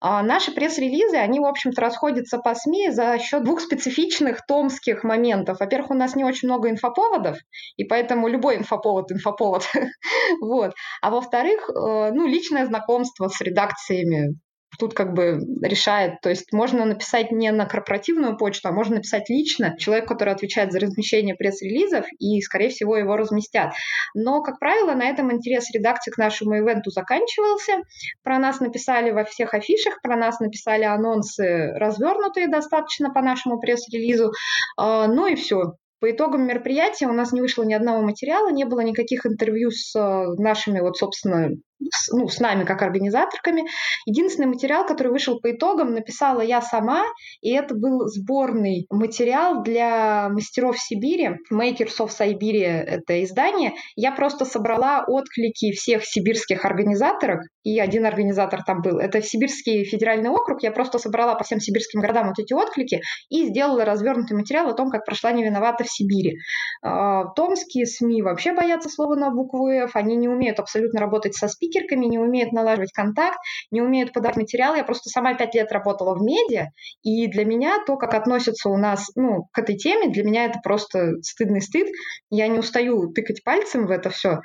[0.01, 5.61] А наши пресс-релизы, они, в общем-то, расходятся по СМИ за счет двух специфичных томских моментов.
[5.61, 7.39] Во-первых, у нас не очень много инфоповодов,
[7.77, 9.65] и поэтому любой инфоповод– инфоповод.
[10.41, 10.73] вот.
[11.03, 14.37] А во-вторых, э, ну, личное знакомство с редакциями
[14.81, 16.21] тут как бы решает.
[16.23, 20.73] То есть можно написать не на корпоративную почту, а можно написать лично человек, который отвечает
[20.73, 23.73] за размещение пресс-релизов, и, скорее всего, его разместят.
[24.15, 27.83] Но, как правило, на этом интерес редакции к нашему ивенту заканчивался.
[28.25, 34.33] Про нас написали во всех афишах, про нас написали анонсы развернутые достаточно по нашему пресс-релизу.
[34.77, 35.75] А, ну и все.
[36.01, 39.95] По итогам мероприятия у нас не вышло ни одного материала, не было никаких интервью с
[39.95, 41.51] э, нашими, вот, собственно,
[41.93, 43.65] с, ну, с нами как организаторками.
[44.07, 47.05] Единственный материал, который вышел по итогам, написала я сама,
[47.41, 53.73] и это был сборный материал для мастеров Сибири, Makers of Siberia это издание.
[53.97, 58.99] Я просто собрала отклики всех сибирских организаторок, и один организатор там был.
[58.99, 60.63] Это Сибирский федеральный округ.
[60.63, 64.75] Я просто собрала по всем сибирским городам вот эти отклики и сделала развернутый материал о
[64.75, 66.37] том, как прошла невиновата в Сибири.
[66.83, 71.49] А, томские СМИ вообще боятся слова на букву F, они не умеют абсолютно работать со
[71.49, 73.39] спикером, спикерками, не умеют налаживать контакт,
[73.71, 74.75] не умеют подать материал.
[74.75, 76.69] Я просто сама пять лет работала в медиа,
[77.03, 80.59] и для меня то, как относятся у нас ну, к этой теме, для меня это
[80.63, 81.89] просто стыдный стыд.
[82.31, 84.41] Я не устаю тыкать пальцем в это все.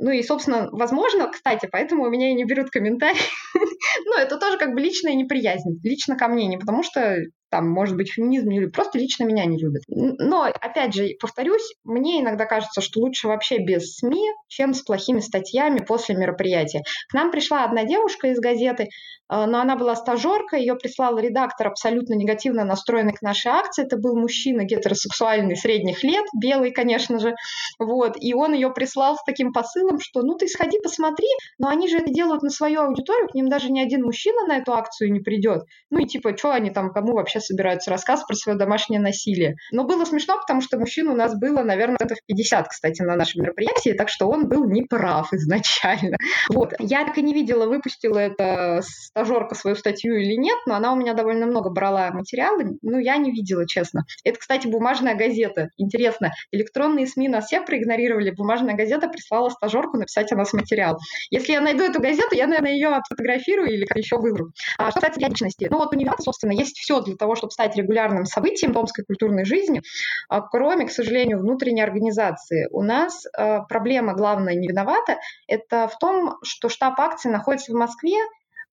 [0.00, 3.20] Ну и, собственно, возможно, кстати, поэтому у меня и не берут комментарии.
[4.06, 7.16] Ну, это тоже как бы личная неприязнь, лично ко мне, не потому что
[7.54, 9.84] там, может быть, феминизм не любит, просто лично меня не любят.
[9.86, 15.20] Но, опять же, повторюсь, мне иногда кажется, что лучше вообще без СМИ, чем с плохими
[15.20, 16.82] статьями после мероприятия.
[17.08, 18.88] К нам пришла одна девушка из газеты,
[19.26, 23.84] а, но она была стажерка, ее прислал редактор абсолютно негативно настроенный к нашей акции.
[23.84, 27.34] Это был мужчина гетеросексуальный средних лет, белый, конечно же.
[27.78, 28.16] Вот.
[28.20, 31.98] И он ее прислал с таким посылом, что ну ты сходи, посмотри, но они же
[31.98, 35.20] это делают на свою аудиторию, к ним даже ни один мужчина на эту акцию не
[35.20, 35.62] придет.
[35.90, 39.56] Ну и типа, что они там, кому вообще собираются рассказ про свое домашнее насилие.
[39.72, 43.16] Но было смешно, потому что мужчин у нас было, наверное, это в 50, кстати, на
[43.16, 46.16] нашем мероприятии, так что он был неправ изначально.
[46.50, 46.74] Вот.
[46.78, 50.96] Я так и не видела, выпустила это стажерка свою статью или нет, но она у
[50.96, 54.04] меня довольно много брала материалы, ну, я не видела, честно.
[54.24, 55.68] Это, кстати, бумажная газета.
[55.78, 60.98] Интересно, электронные СМИ нас всех проигнорировали, бумажная газета прислала стажерку написать о нас материал.
[61.30, 64.52] Если я найду эту газету, я, наверное, ее отфотографирую или еще выберу.
[64.78, 67.76] А что касается личности, ну, вот у нее, собственно, есть все для того, чтобы стать
[67.76, 69.82] регулярным событием томской культурной жизни,
[70.28, 72.68] а кроме, к сожалению, внутренней организации.
[72.70, 75.18] У нас э, проблема главная не виновата,
[75.48, 78.18] это в том, что штаб акции находится в Москве,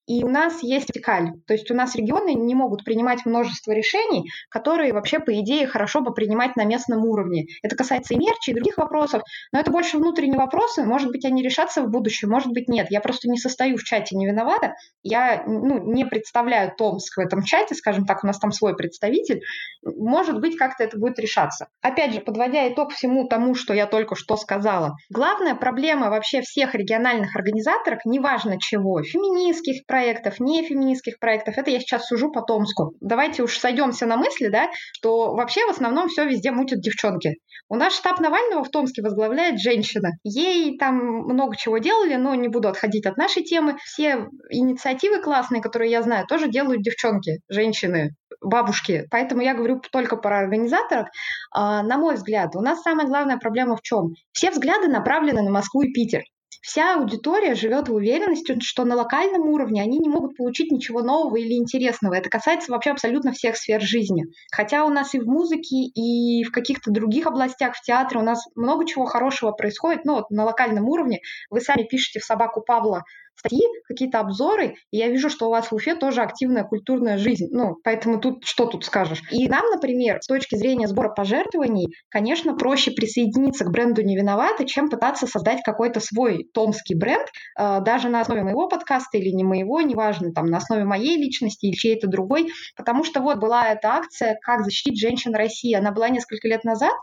[0.08, 1.32] и у нас есть вертикаль.
[1.48, 6.02] То есть у нас регионы не могут принимать множество решений, которые вообще, по идее, хорошо
[6.02, 7.46] бы принимать на местном уровне.
[7.64, 10.84] Это касается и мерчи, и других вопросов, но это больше внутренние вопросы.
[10.84, 12.88] Может быть, они решатся в будущем, может быть, нет.
[12.90, 14.76] Я просто не состою в чате, не виновата.
[15.04, 19.42] Я ну, не представляю Томск в этом чате, скажем так, у нас там свой представитель.
[19.84, 21.68] Может быть, как-то это будет решаться.
[21.82, 24.96] Опять же, подводя итог всему тому, что я только что сказала.
[25.10, 31.82] Главная проблема вообще всех региональных организаторов, неважно чего, феминистских проектов, не феминистских проектов, это я
[31.82, 32.94] сейчас сужу по Томску.
[33.02, 37.36] Давайте уж сойдемся на мысли, да, что вообще в основном все везде мутят девчонки.
[37.68, 40.12] У нас штаб Навального в Томске возглавляет женщина.
[40.24, 43.76] Ей там много чего делали, но не буду отходить от нашей темы.
[43.84, 49.08] Все инициативы классные, которые я знаю, тоже делают девчонки, женщины, бабушки.
[49.12, 51.10] Поэтому я говорю только про организаторов.
[51.54, 54.14] А, на мой взгляд, у нас самая главная проблема в чем?
[54.32, 56.22] Все взгляды направлены на Москву и Питер.
[56.62, 61.36] Вся аудитория живет в уверенности, что на локальном уровне они не могут получить ничего нового
[61.38, 62.14] или интересного.
[62.14, 64.26] Это касается вообще абсолютно всех сфер жизни.
[64.52, 68.46] Хотя у нас и в музыке, и в каких-то других областях, в театре у нас
[68.56, 71.22] много чего хорошего происходит, но вот на локальном уровне.
[71.50, 73.04] Вы сами пишете в «Собаку Павла»
[73.42, 77.48] статьи, какие-то обзоры, и я вижу, что у вас в Уфе тоже активная культурная жизнь.
[77.52, 79.22] Ну, поэтому тут что тут скажешь?
[79.32, 84.66] И нам, например, с точки зрения сбора пожертвований, конечно, проще присоединиться к бренду «Не виноваты»,
[84.66, 87.28] чем пытаться создать какой-то свой томский бренд,
[87.60, 91.66] э, даже на основе моего подкаста или не моего, неважно, там, на основе моей личности
[91.66, 96.10] или чьей-то другой, потому что вот была эта акция «Как защитить женщин России», она была
[96.10, 96.94] несколько лет назад,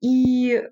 [0.00, 0.62] и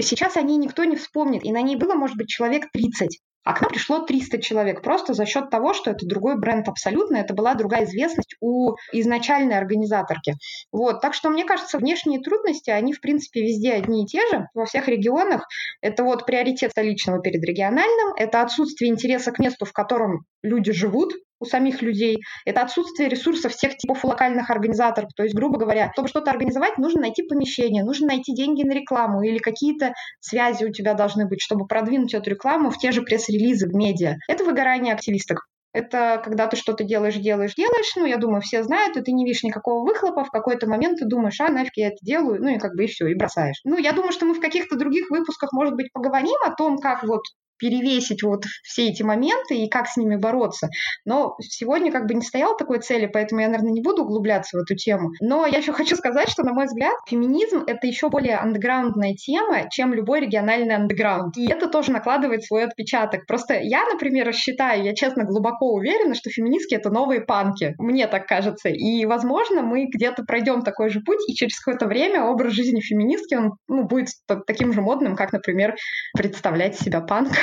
[0.00, 3.20] сейчас о ней никто не вспомнит, и на ней было, может быть, человек 30.
[3.42, 7.16] А к нам пришло 300 человек просто за счет того, что это другой бренд абсолютно,
[7.16, 10.34] это была другая известность у изначальной организаторки.
[10.72, 14.46] Вот, так что мне кажется, внешние трудности, они в принципе везде одни и те же,
[14.54, 15.46] во всех регионах.
[15.80, 21.14] Это вот приоритет столичного перед региональным, это отсутствие интереса к месту, в котором люди живут,
[21.40, 25.10] у самих людей, это отсутствие ресурсов всех типов локальных организаторов.
[25.16, 29.22] То есть, грубо говоря, чтобы что-то организовать, нужно найти помещение, нужно найти деньги на рекламу
[29.22, 33.68] или какие-то связи у тебя должны быть, чтобы продвинуть эту рекламу в те же пресс-релизы
[33.68, 34.16] в медиа.
[34.28, 35.46] Это выгорание активисток.
[35.72, 39.24] Это когда ты что-то делаешь, делаешь, делаешь, ну, я думаю, все знают, и ты не
[39.24, 42.58] видишь никакого выхлопа, в какой-то момент ты думаешь, а, нафиг я это делаю, ну, и
[42.58, 43.60] как бы и все, и бросаешь.
[43.64, 47.04] Ну, я думаю, что мы в каких-то других выпусках, может быть, поговорим о том, как
[47.04, 47.22] вот
[47.60, 50.68] перевесить вот все эти моменты и как с ними бороться.
[51.04, 54.62] Но сегодня как бы не стоял такой цели, поэтому я, наверное, не буду углубляться в
[54.62, 55.10] эту тему.
[55.20, 59.68] Но я еще хочу сказать, что, на мой взгляд, феминизм— это еще более андеграундная тема,
[59.70, 61.36] чем любой региональный андеграунд.
[61.36, 63.26] И это тоже накладывает свой отпечаток.
[63.26, 67.74] Просто я, например, считаю, я честно глубоко уверена, что феминистки— это новые панки.
[67.78, 68.68] Мне так кажется.
[68.70, 73.34] И, возможно, мы где-то пройдем такой же путь, и через какое-то время образ жизни феминистки,
[73.34, 74.08] он ну, будет
[74.46, 75.74] таким же модным, как, например,
[76.16, 77.34] представлять себя панком.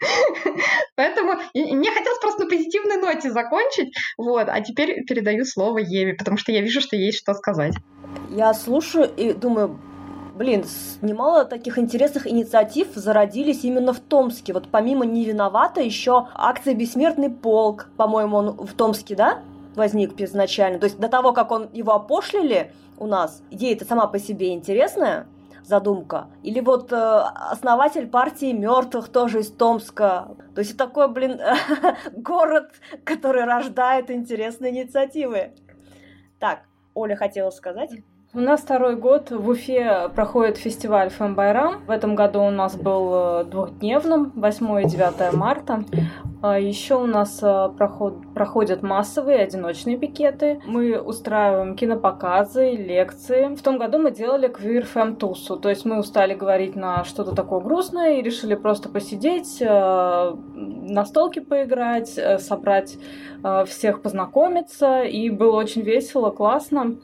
[0.96, 6.36] Поэтому мне хотелось просто на позитивной ноте закончить, вот, а теперь передаю слово Еве, потому
[6.36, 7.74] что я вижу, что есть что сказать.
[8.30, 9.78] Я слушаю и думаю,
[10.34, 10.64] блин,
[11.00, 14.52] немало таких интересных инициатив зародились именно в Томске.
[14.52, 19.42] Вот помимо «Не виновата» еще акция «Бессмертный полк», по-моему, он в Томске, да,
[19.74, 20.78] возник изначально.
[20.78, 25.26] То есть до того, как он его опошлили у нас, идея-то сама по себе интересная,
[25.64, 26.28] задумка.
[26.42, 30.36] Или вот э, основатель партии мертвых тоже из Томска.
[30.54, 31.40] То есть такой, блин,
[32.12, 32.70] город,
[33.04, 35.52] который рождает интересные инициативы.
[36.38, 37.90] Так, Оля хотела сказать.
[38.36, 41.84] У нас второй год в Уфе проходит фестиваль Фэмбайрам.
[41.86, 45.84] В этом году у нас был э, двухдневным, 8 и 9 марта.
[46.42, 50.60] А Еще у нас э, проход, проходят массовые одиночные пикеты.
[50.66, 53.54] Мы устраиваем кинопоказы, лекции.
[53.54, 57.36] В том году мы делали квир фэм тусу, то есть мы устали говорить на что-то
[57.36, 59.66] такое грустное и решили просто посидеть, э,
[60.56, 62.98] на столке поиграть, собрать
[63.66, 66.96] всех познакомиться, и было очень весело, классно.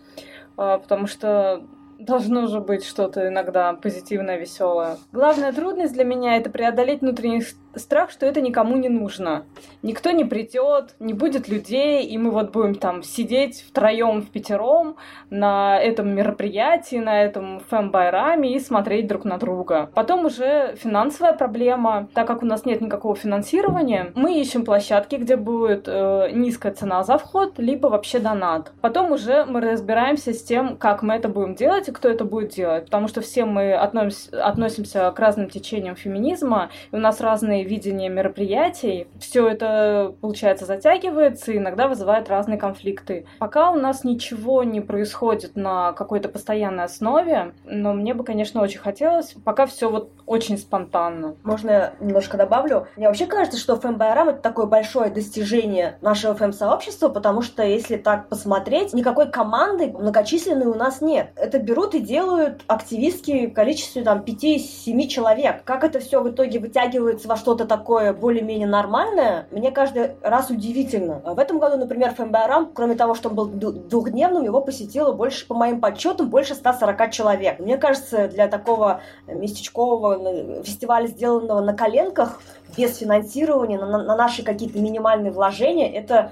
[0.60, 1.62] А, потому что
[1.98, 4.98] должно же быть что-то иногда позитивное, веселое.
[5.10, 7.40] Главная трудность для меня это преодолеть внутренний
[7.74, 9.44] страх, что это никому не нужно.
[9.82, 14.96] Никто не придет, не будет людей, и мы вот будем там сидеть втроем, в пятером
[15.30, 19.90] на этом мероприятии, на этом фэм-байраме и смотреть друг на друга.
[19.94, 22.08] Потом уже финансовая проблема.
[22.14, 27.02] Так как у нас нет никакого финансирования, мы ищем площадки, где будет э, низкая цена
[27.02, 28.72] за вход, либо вообще донат.
[28.80, 32.50] Потом уже мы разбираемся с тем, как мы это будем делать и кто это будет
[32.50, 32.86] делать.
[32.86, 38.08] Потому что все мы относимся, к разным течениям феминизма, и у нас разные разные видения
[38.08, 39.06] мероприятий.
[39.18, 43.26] Все это, получается, затягивается и иногда вызывает разные конфликты.
[43.38, 48.80] Пока у нас ничего не происходит на какой-то постоянной основе, но мне бы, конечно, очень
[48.80, 49.34] хотелось.
[49.44, 51.34] Пока все вот очень спонтанно.
[51.42, 52.86] Можно я немножко добавлю?
[52.96, 58.28] Мне вообще кажется, что ФМБРМ это такое большое достижение нашего ФМ-сообщества, потому что если так
[58.28, 61.30] посмотреть, никакой команды многочисленной у нас нет.
[61.36, 65.64] Это берут и делают активистки в количестве там 5-7 человек.
[65.64, 71.20] Как это все в итоге вытягивается во что-то такое более-менее нормальное, мне каждый раз удивительно.
[71.24, 75.54] В этом году, например, ФМБРМ, кроме того, что он был двухдневным, его посетило больше, по
[75.54, 77.58] моим подсчетам, больше 140 человек.
[77.58, 82.40] Мне кажется, для такого местечкового фестиваля, сделанного на коленках,
[82.76, 86.30] без финансирования, на, на наши какие-то минимальные вложения, это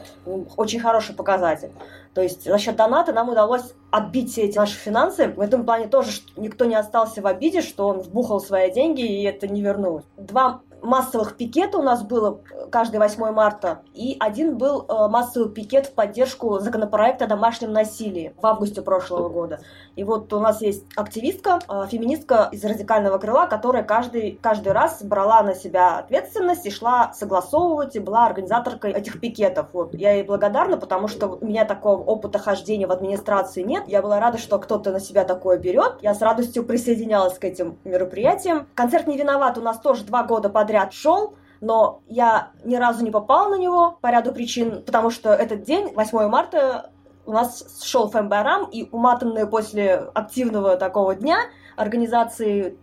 [0.57, 1.73] очень хороший показатель.
[2.14, 5.29] То есть за счет доната нам удалось отбить все эти наши финансы.
[5.29, 9.25] В этом плане тоже никто не остался в обиде, что он вбухал свои деньги, и
[9.25, 10.05] это не вернулось.
[10.16, 15.51] Два массовых пикета у нас было э, каждый 8 марта, и один был э, массовый
[15.51, 19.61] пикет в поддержку законопроекта о домашнем насилии в августе прошлого года.
[19.97, 25.03] И вот у нас есть активистка, э, феминистка из радикального крыла, которая каждый, каждый раз
[25.03, 29.68] брала на себя ответственность и шла согласовывать, и была организаторкой этих пикетов.
[29.72, 29.95] Вот.
[29.95, 33.85] Я ей благодарна, потому что у меня такого опыта хождения в администрации нет.
[33.89, 35.97] Я была рада, что кто-то на себя такое берет.
[36.03, 38.66] Я с радостью присоединялась к этим мероприятиям.
[38.74, 43.03] Концерт «Не виноват» у нас тоже два года подряд подряд шел, но я ни разу
[43.03, 46.91] не попала на него по ряду причин, потому что этот день, 8 марта,
[47.25, 51.39] у нас шел ФМБРАМ, и уматанные после активного такого дня
[51.77, 52.79] организации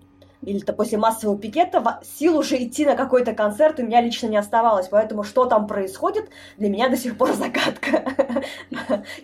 [0.46, 4.88] или-то после массового пикета сил уже идти на какой-то концерт у меня лично не оставалось.
[4.90, 8.14] Поэтому что там происходит, для меня до сих пор загадка.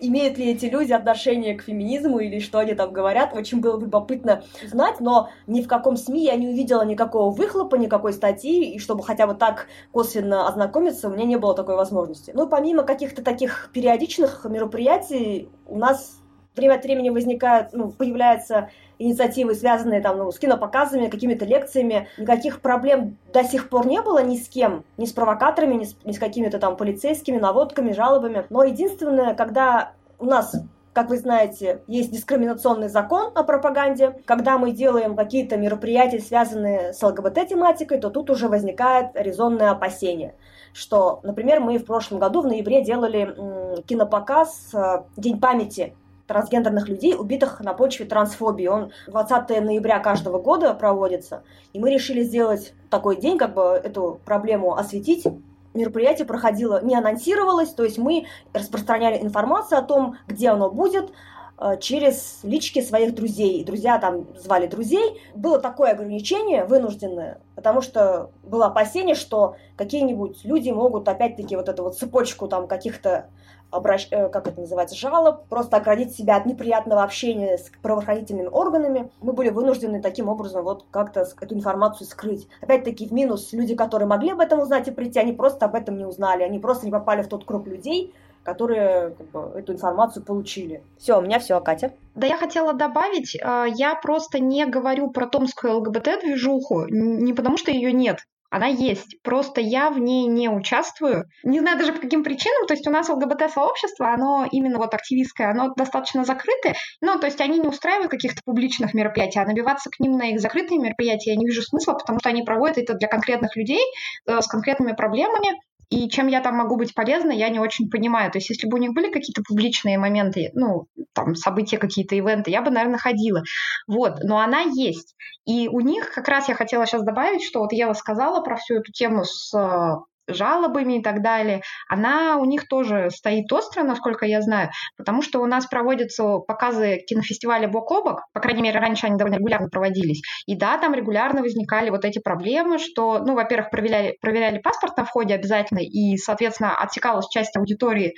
[0.00, 3.84] Имеют ли эти люди отношение к феминизму или что они там говорят, очень было бы
[3.84, 8.78] любопытно знать, но ни в каком СМИ я не увидела никакого выхлопа, никакой статьи, и
[8.78, 12.32] чтобы хотя бы так косвенно ознакомиться, у меня не было такой возможности.
[12.34, 16.21] Ну, помимо каких-то таких периодичных мероприятий, у нас
[16.56, 22.08] время от времени возникают, ну, появляются инициативы, связанные там, ну, с кинопоказами, какими-то лекциями.
[22.18, 25.96] Никаких проблем до сих пор не было ни с кем, ни с провокаторами, ни с,
[26.04, 28.46] ни с какими-то там полицейскими наводками, жалобами.
[28.50, 30.54] Но единственное, когда у нас
[30.92, 34.14] как вы знаете, есть дискриминационный закон о пропаганде.
[34.26, 40.34] Когда мы делаем какие-то мероприятия, связанные с ЛГБТ-тематикой, то тут уже возникает резонное опасение
[40.74, 45.94] что, например, мы в прошлом году в ноябре делали кинопоказ э, «День памяти
[46.26, 48.66] трансгендерных людей, убитых на почве трансфобии.
[48.66, 51.42] Он 20 ноября каждого года проводится.
[51.72, 55.26] И мы решили сделать такой день, как бы эту проблему осветить.
[55.74, 61.12] Мероприятие проходило, не анонсировалось, то есть мы распространяли информацию о том, где оно будет,
[61.58, 63.64] э, через лички своих друзей.
[63.64, 65.22] Друзья там звали друзей.
[65.34, 71.84] Было такое ограничение вынужденное, потому что было опасение, что какие-нибудь люди могут опять-таки вот эту
[71.84, 73.30] вот цепочку там каких-то
[73.72, 74.08] обращ...
[74.10, 79.10] Э, как это называется, жалоб, просто оградить себя от неприятного общения с правоохранительными органами.
[79.20, 82.46] Мы были вынуждены таким образом вот как-то эту информацию скрыть.
[82.60, 85.96] Опять-таки в минус люди, которые могли об этом узнать и прийти, они просто об этом
[85.96, 90.24] не узнали, они просто не попали в тот круг людей, которые как бы, эту информацию
[90.24, 90.82] получили.
[90.98, 91.92] Все, у меня все, Катя.
[92.14, 97.70] Да, я хотела добавить, э, я просто не говорю про томскую ЛГБТ-движуху, не потому что
[97.70, 98.18] ее нет,
[98.52, 99.16] она есть.
[99.22, 101.24] Просто я в ней не участвую.
[101.42, 102.66] Не знаю даже по каким причинам.
[102.66, 106.74] То есть у нас ЛГБТ-сообщество, оно именно вот активистское, оно достаточно закрытое.
[107.00, 110.40] Ну, то есть они не устраивают каких-то публичных мероприятий, а набиваться к ним на их
[110.40, 113.82] закрытые мероприятия я не вижу смысла, потому что они проводят это для конкретных людей
[114.26, 115.58] э, с конкретными проблемами.
[115.92, 118.32] И чем я там могу быть полезна, я не очень понимаю.
[118.32, 122.50] То есть, если бы у них были какие-то публичные моменты, ну, там, события какие-то, ивенты,
[122.50, 123.42] я бы, наверное, ходила.
[123.86, 125.14] Вот, но она есть.
[125.44, 128.76] И у них, как раз я хотела сейчас добавить, что вот Ева сказала про всю
[128.76, 129.96] эту тему с э,
[130.26, 135.40] жалобами и так далее, она у них тоже стоит остро, насколько я знаю, потому что
[135.40, 139.68] у нас проводятся показы кинофестиваля бок о бок, по крайней мере, раньше они довольно регулярно
[139.68, 144.96] проводились, и да, там регулярно возникали вот эти проблемы, что, ну, во-первых, проверяли, проверяли паспорт
[144.96, 148.14] на входе обязательно, и, соответственно, отсекалась часть аудитории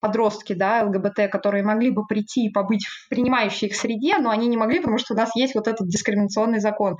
[0.00, 4.46] подростки, да, ЛГБТ, которые могли бы прийти и побыть в принимающей их среде, но они
[4.46, 6.96] не могли, потому что у нас есть вот этот дискриминационный закон.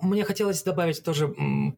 [0.00, 1.34] Мне хотелось добавить тоже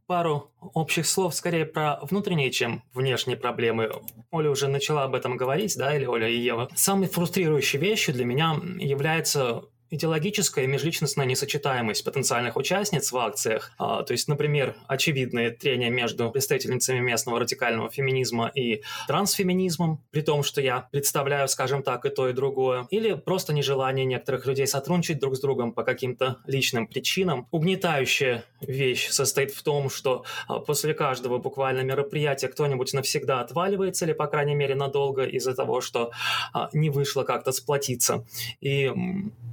[0.07, 3.91] пару общих слов скорее про внутренние, чем внешние проблемы.
[4.31, 6.69] Оля уже начала об этом говорить, да, или Оля и Ева.
[6.75, 14.03] Самой фрустрирующей вещью для меня является идеологическая и межличностная несочетаемость потенциальных участниц в акциях, а,
[14.03, 20.61] то есть, например, очевидные трения между представительницами местного радикального феминизма и трансфеминизмом, при том, что
[20.61, 25.37] я представляю, скажем так, и то, и другое, или просто нежелание некоторых людей сотрудничать друг
[25.37, 27.47] с другом по каким-то личным причинам.
[27.51, 34.13] Угнетающая вещь состоит в том, что а, после каждого буквально мероприятия кто-нибудь навсегда отваливается, или,
[34.13, 36.11] по крайней мере, надолго из-за того, что
[36.53, 38.25] а, не вышло как-то сплотиться.
[38.61, 38.93] И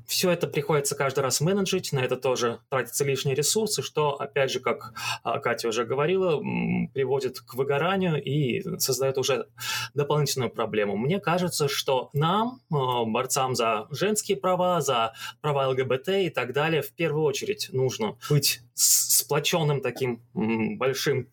[0.05, 4.59] все это приходится каждый раз менеджить, на это тоже тратятся лишние ресурсы, что, опять же,
[4.59, 4.93] как
[5.23, 6.39] а, Катя уже говорила,
[6.93, 9.47] приводит к выгоранию и создает уже
[9.93, 10.97] дополнительную проблему.
[10.97, 16.81] Мне кажется, что нам, а, борцам за женские права, за права ЛГБТ и так далее,
[16.81, 18.61] в первую очередь нужно быть
[19.13, 21.27] сплоченным таким большим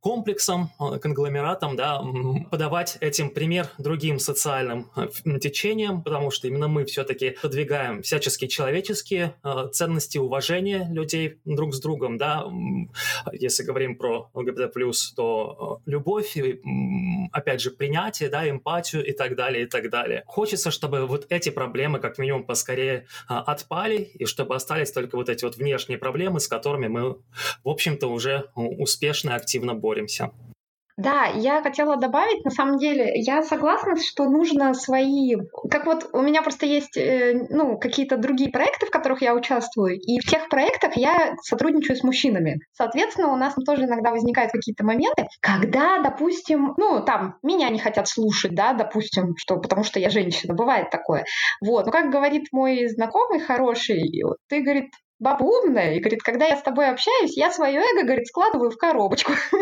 [0.00, 2.02] комплексом, э, конгломератом, да,
[2.50, 9.34] подавать этим пример другим социальным э, течениям, потому что именно мы все-таки продвигаем всяческие человеческие
[9.44, 12.44] э, ценности, уважения людей друг с другом, да,
[13.32, 14.72] если говорим про ЛГБТ+,
[15.16, 16.36] то любовь,
[17.32, 20.22] опять же, принятие, да, эмпатию и так далее, и так далее.
[20.26, 25.44] Хочется, чтобы вот эти проблемы как минимум поскорее отпали, и чтобы остались только вот эти
[25.44, 27.09] вот внешние проблемы, с которыми мы,
[27.64, 30.30] в общем-то, уже успешно и активно боремся.
[31.00, 35.34] Да, я хотела добавить, на самом деле, я согласна, что нужно свои...
[35.70, 39.98] Как вот у меня просто есть, э, ну, какие-то другие проекты, в которых я участвую,
[39.98, 42.60] и в тех проектах я сотрудничаю с мужчинами.
[42.72, 48.06] Соответственно, у нас тоже иногда возникают какие-то моменты, когда, допустим, ну, там, меня не хотят
[48.06, 51.24] слушать, да, допустим, что потому что я женщина, бывает такое.
[51.64, 54.90] Вот, но как говорит мой знакомый хороший, ты, говорит,
[55.20, 58.76] баба умная, и говорит, когда я с тобой общаюсь, я свое эго, говорит, складываю в
[58.76, 59.32] коробочку.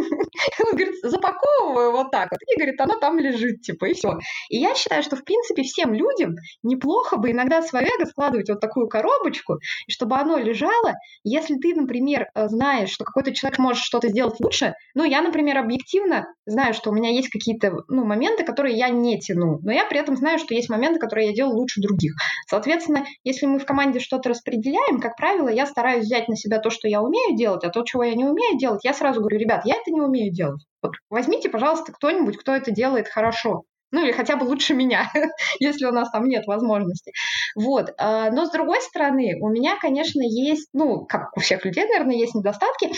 [0.70, 4.18] Говорит, запаковываю вот так вот, и, говорит, оно там лежит, типа, и все.
[4.48, 8.60] И я считаю, что, в принципе, всем людям неплохо бы иногда свое эго складывать вот
[8.60, 10.94] такую коробочку, чтобы оно лежало,
[11.24, 15.58] если ты, например, э, знаешь, что какой-то человек может что-то сделать лучше, ну, я, например,
[15.58, 19.84] объективно знаю, что у меня есть какие-то, ну, моменты, которые я не тяну, но я
[19.86, 22.12] при этом знаю, что есть моменты, которые я делаю лучше других.
[22.46, 26.58] Соответственно, если мы в команде что-то распределяем, как правило, правило, я стараюсь взять на себя
[26.58, 29.38] то, что я умею делать, а то, чего я не умею делать, я сразу говорю,
[29.38, 30.64] ребят, я это не умею делать.
[30.82, 33.64] Вот возьмите, пожалуйста, кто-нибудь, кто это делает хорошо.
[33.90, 35.10] Ну или хотя бы лучше меня,
[35.60, 37.12] если у нас там нет возможности.
[37.56, 37.94] Вот.
[37.96, 42.16] А, но с другой стороны, у меня, конечно, есть, ну, как у всех людей, наверное,
[42.16, 42.92] есть недостатки.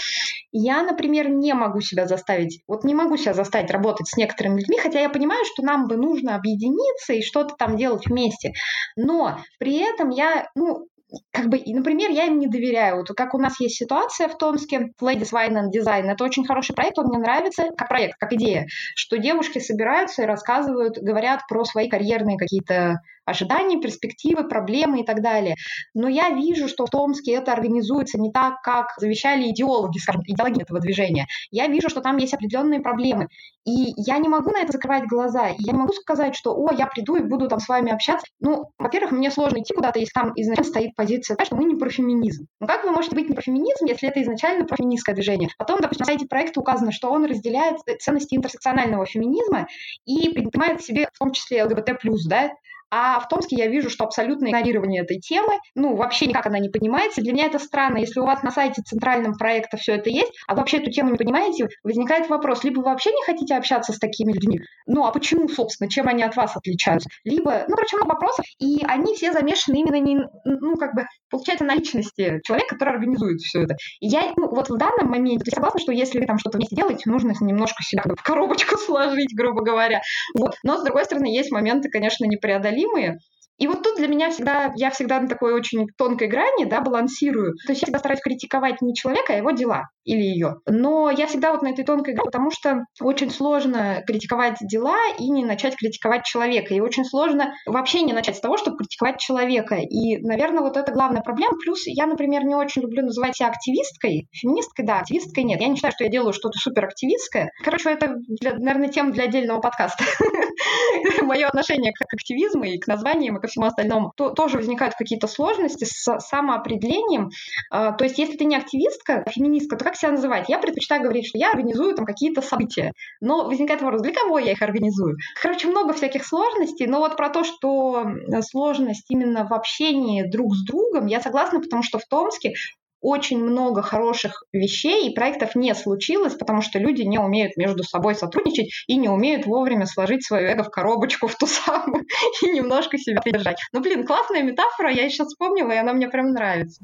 [0.51, 4.79] Я, например, не могу себя заставить, вот не могу себя заставить работать с некоторыми людьми,
[4.83, 8.53] хотя я понимаю, что нам бы нужно объединиться и что-то там делать вместе.
[8.97, 10.89] Но при этом я, ну,
[11.31, 12.99] как бы, и, например, я им не доверяю.
[12.99, 16.75] Вот как у нас есть ситуация в Томске, Ladies Wine and Design, это очень хороший
[16.75, 21.65] проект, он мне нравится как проект, как идея, что девушки собираются и рассказывают, говорят про
[21.65, 25.57] свои карьерные какие-то ожидания, перспективы, проблемы и так далее.
[25.95, 30.63] Но я вижу, что в Томске это организуется не так, как завещали идеологи, скажем, идеологи
[30.63, 31.27] этого движения.
[31.51, 33.29] Я вижу, что там есть определенные проблемы.
[33.67, 35.49] И я не могу на это закрывать глаза.
[35.49, 38.27] Я не могу сказать, что, о, я приду и буду там с вами общаться.
[38.41, 41.91] Ну, во-первых, мне сложно идти куда-то, если там изначально стоит позиция, что мы не про
[41.91, 42.47] феминизм.
[42.59, 45.51] Ну, как вы можете быть не про феминизм, если это изначально про феминистское движение?
[45.59, 49.67] Потом, допустим, на сайте проекта указано, что он разделяет ценности интерсекционального феминизма
[50.07, 52.51] и принимает в себе в том числе ЛГБТ+, да,
[52.91, 56.69] а в Томске я вижу, что абсолютное игнорирование этой темы, ну, вообще никак она не
[56.69, 57.21] поднимается.
[57.21, 57.99] Для меня это странно.
[57.99, 61.17] Если у вас на сайте центральном проекта все это есть, а вообще эту тему не
[61.17, 65.49] понимаете, возникает вопрос, либо вы вообще не хотите общаться с такими людьми, ну, а почему,
[65.49, 67.09] собственно, чем они от вас отличаются?
[67.25, 71.65] Либо, ну, короче, много вопросов, и они все замешаны именно не, ну, как бы, получается,
[71.65, 73.77] на личности человека, который организует все это.
[74.01, 77.09] И я, ну, вот в данном моменте согласна, что если вы там что-то вместе делаете,
[77.09, 80.01] нужно немножко себя в коробочку сложить, грубо говоря.
[80.37, 80.55] Вот.
[80.65, 83.21] Но, с другой стороны, есть моменты, конечно, непреодолимые, непреодолимые.
[83.61, 87.55] И вот тут для меня всегда, я всегда на такой очень тонкой грани, да, балансирую.
[87.67, 90.57] То есть я всегда стараюсь критиковать не человека, а его дела или ее.
[90.67, 95.29] Но я всегда вот на этой тонкой грани, потому что очень сложно критиковать дела и
[95.31, 96.73] не начать критиковать человека.
[96.73, 99.77] И очень сложно вообще не начать с того, чтобы критиковать человека.
[99.77, 101.59] И, наверное, вот это главная проблема.
[101.63, 104.27] Плюс я, например, не очень люблю называть себя активисткой.
[104.33, 105.61] Феминисткой, да, активисткой нет.
[105.61, 107.53] Я не считаю, что я делаю что-то суперактивистское.
[107.63, 110.03] Короче, это, для, наверное, тема для отдельного подкаста.
[111.23, 114.13] Мое отношение к активизму и к названиям, и ко всему остальному.
[114.17, 117.31] тоже возникают какие-то сложности с самоопределением.
[117.71, 120.49] А, то есть, если ты не активистка, феминистка, то как себя называть?
[120.49, 122.93] Я предпочитаю говорить, что я организую там какие-то события.
[123.21, 125.17] Но возникает вопрос, для кого я их организую?
[125.41, 128.07] Короче, много всяких сложностей, но вот про то, что
[128.43, 132.53] сложность именно в общении друг с другом, я согласна, потому что в Томске
[133.01, 138.15] очень много хороших вещей и проектов не случилось, потому что люди не умеют между собой
[138.15, 142.05] сотрудничать и не умеют вовремя сложить свое эго в коробочку в ту самую
[142.43, 143.59] и немножко себя придержать.
[143.73, 146.83] Ну, блин, классная метафора, я сейчас вспомнила, и она мне прям нравится.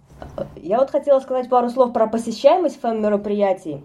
[0.57, 3.83] Я вот хотела сказать пару слов про посещаемость фэм-мероприятий.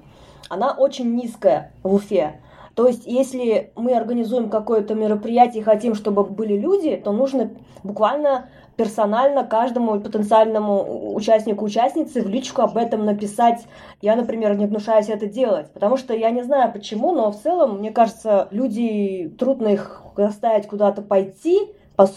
[0.49, 2.41] Она очень низкая в Уфе.
[2.81, 7.51] То есть, если мы организуем какое-то мероприятие и хотим, чтобы были люди, то нужно
[7.83, 13.67] буквально персонально каждому потенциальному участнику, участнице в личку об этом написать.
[14.01, 17.77] Я, например, не гнушаюсь это делать, потому что я не знаю почему, но в целом,
[17.77, 21.59] мне кажется, люди, трудно их заставить куда-то пойти,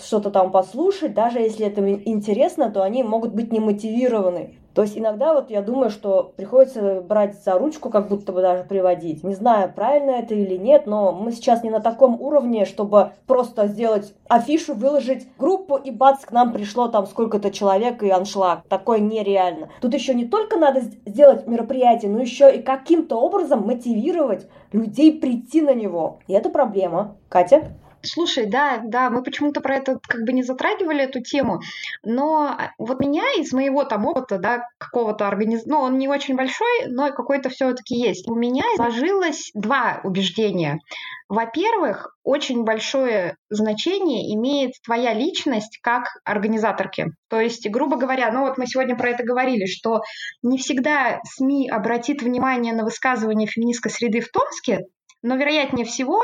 [0.02, 4.54] что-то там послушать, даже если это интересно, то они могут быть немотивированы.
[4.74, 8.64] То есть иногда вот я думаю, что приходится брать за ручку, как будто бы даже
[8.64, 9.22] приводить.
[9.22, 13.68] Не знаю, правильно это или нет, но мы сейчас не на таком уровне, чтобы просто
[13.68, 18.62] сделать афишу, выложить группу, и бац, к нам пришло там сколько-то человек и аншлаг.
[18.68, 19.68] Такое нереально.
[19.80, 25.62] Тут еще не только надо сделать мероприятие, но еще и каким-то образом мотивировать людей прийти
[25.62, 26.18] на него.
[26.26, 27.16] И это проблема.
[27.28, 27.74] Катя?
[28.04, 31.60] Слушай, да, да, мы почему-то про это как бы не затрагивали эту тему,
[32.04, 35.64] но а, вот меня из моего там опыта, да, какого-то организ...
[35.66, 38.28] ну, он не очень большой, но какой-то все-таки есть.
[38.28, 40.80] У меня сложилось два убеждения.
[41.28, 47.06] Во-первых, очень большое значение имеет твоя личность как организаторки.
[47.28, 50.02] То есть, грубо говоря, ну вот мы сегодня про это говорили, что
[50.42, 54.80] не всегда СМИ обратит внимание на высказывание феминистской среды в Томске,
[55.22, 56.22] но вероятнее всего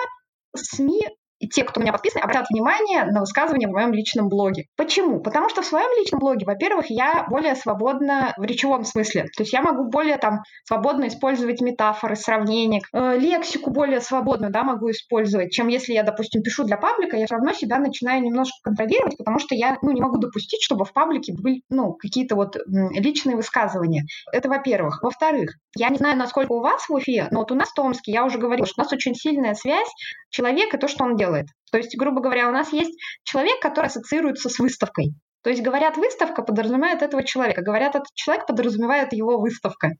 [0.55, 1.09] СМИ
[1.41, 4.67] и те, кто меня подписаны, обратят внимание на высказывания в моем личном блоге.
[4.77, 5.21] Почему?
[5.21, 9.23] Потому что в своем личном блоге, во-первых, я более свободна в речевом смысле.
[9.37, 14.63] То есть я могу более там свободно использовать метафоры, сравнения, э, лексику более свободно, да,
[14.63, 18.57] могу использовать, чем если я, допустим, пишу для паблика, я все равно себя начинаю немножко
[18.63, 22.59] контролировать, потому что я, ну, не могу допустить, чтобы в паблике были, ну, какие-то вот
[22.67, 24.05] личные высказывания.
[24.31, 25.03] Это во-первых.
[25.03, 28.13] Во-вторых, я не знаю, насколько у вас в Уфе, но вот у нас в Томске,
[28.13, 29.89] я уже говорила, что у нас очень сильная связь
[30.31, 31.47] человека и то, что он делает делает.
[31.71, 35.15] То есть, грубо говоря, у нас есть человек, который ассоциируется с выставкой.
[35.43, 37.63] То есть говорят выставка, подразумевает этого человека.
[37.63, 39.93] Говорят этот человек, подразумевает его выставка.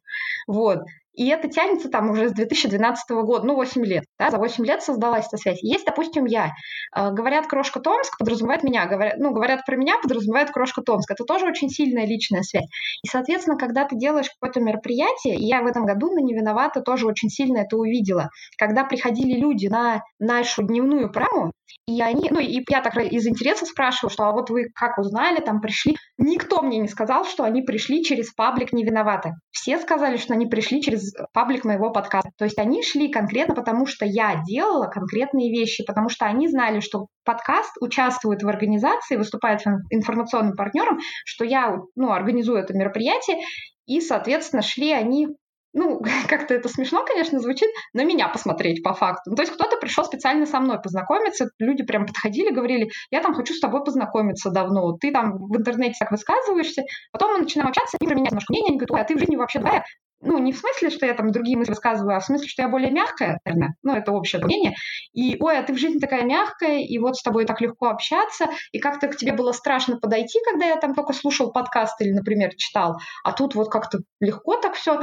[0.47, 0.81] Вот.
[1.21, 4.05] И это тянется там уже с 2012 года, ну, 8 лет.
[4.19, 5.63] Да, за 8 лет создалась эта связь.
[5.63, 6.53] Есть, допустим, я.
[6.97, 8.87] Э, говорят «Крошка Томск», подразумевает меня.
[8.87, 11.11] Говорят, ну, говорят про меня, подразумевает «Крошка Томск».
[11.11, 12.65] Это тоже очень сильная личная связь.
[13.03, 16.81] И, соответственно, когда ты делаешь какое-то мероприятие, и я в этом году на «Не виновата»
[16.81, 21.53] тоже очень сильно это увидела, когда приходили люди на нашу дневную программу,
[21.87, 25.41] и они, ну, и я так из интереса спрашивала, что а вот вы как узнали,
[25.41, 25.97] там пришли.
[26.19, 29.33] Никто мне не сказал, что они пришли через паблик «Не виновата».
[29.51, 32.31] Все сказали, что они пришли через паблик моего подкаста.
[32.39, 36.81] То есть они шли конкретно потому, что я делала конкретные вещи, потому что они знали,
[36.81, 39.61] что подкаст участвует в организации, выступает
[39.91, 43.39] информационным партнером, что я ну, организую это мероприятие,
[43.87, 45.29] и, соответственно, шли они
[45.73, 49.31] ну, как-то это смешно, конечно, звучит, но меня посмотреть по факту.
[49.31, 53.35] Ну, то есть кто-то пришел специально со мной познакомиться, люди прям подходили, говорили, я там
[53.35, 57.97] хочу с тобой познакомиться давно, ты там в интернете так высказываешься, потом мы начинаем общаться,
[58.01, 59.85] они меня немножко мнение, они говорят, ой, а ты в жизни вообще другая,
[60.23, 62.69] ну, не в смысле, что я там другие мысли высказываю, а в смысле, что я
[62.69, 64.75] более мягкая, наверное, ну, это общее мнение,
[65.13, 68.47] и, ой, а ты в жизни такая мягкая, и вот с тобой так легко общаться,
[68.73, 72.55] и как-то к тебе было страшно подойти, когда я там только слушал подкаст или, например,
[72.57, 75.01] читал, а тут вот как-то легко так все,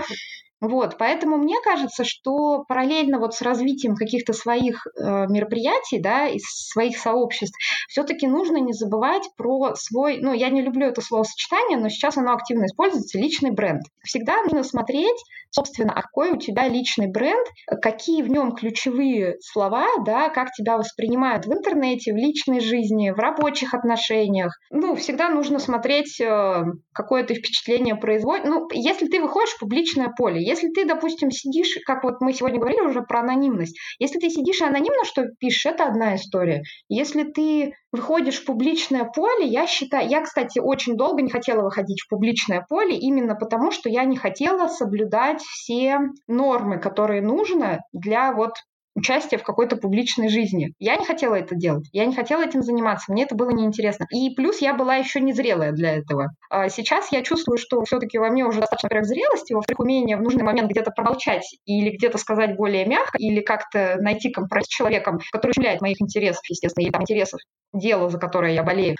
[0.60, 6.44] вот, поэтому мне кажется, что параллельно вот с развитием каких-то своих э, мероприятий, да, из
[6.46, 11.90] своих сообществ, все-таки нужно не забывать про свой, ну, я не люблю это словосочетание, но
[11.90, 13.84] сейчас оно активно используется, личный бренд.
[14.04, 15.18] Всегда нужно смотреть,
[15.52, 17.48] собственно, а какой у тебя личный бренд,
[17.82, 23.20] какие в нем ключевые слова, да, как тебя воспринимают в интернете, в личной жизни, в
[23.20, 24.58] рабочих отношениях.
[24.72, 28.46] Ну, всегда нужно смотреть, э, какое ты впечатление производит.
[28.46, 32.60] Ну, если ты выходишь в публичное поле, если ты, допустим, сидишь, как вот мы сегодня
[32.60, 36.64] говорили уже про анонимность, если ты сидишь и анонимно что пишешь, это одна история.
[36.88, 42.02] Если ты выходишь в публичное поле, я считаю, я, кстати, очень долго не хотела выходить
[42.02, 48.32] в публичное поле, именно потому, что я не хотела соблюдать все нормы, которые нужно для
[48.32, 48.54] вот
[48.98, 50.74] участие в какой-то публичной жизни.
[50.80, 54.06] Я не хотела это делать, я не хотела этим заниматься, мне это было неинтересно.
[54.12, 56.32] И плюс я была еще незрелая для этого.
[56.50, 60.22] А сейчас я чувствую, что все-таки во мне уже достаточно, во-первых, зрелости, во-вторых, умение в
[60.22, 65.20] нужный момент где-то промолчать или где-то сказать более мягко, или как-то найти компромисс с человеком,
[65.32, 67.40] который являет моих интересов, естественно, и там интересов
[67.74, 68.96] дела, за которое я болею.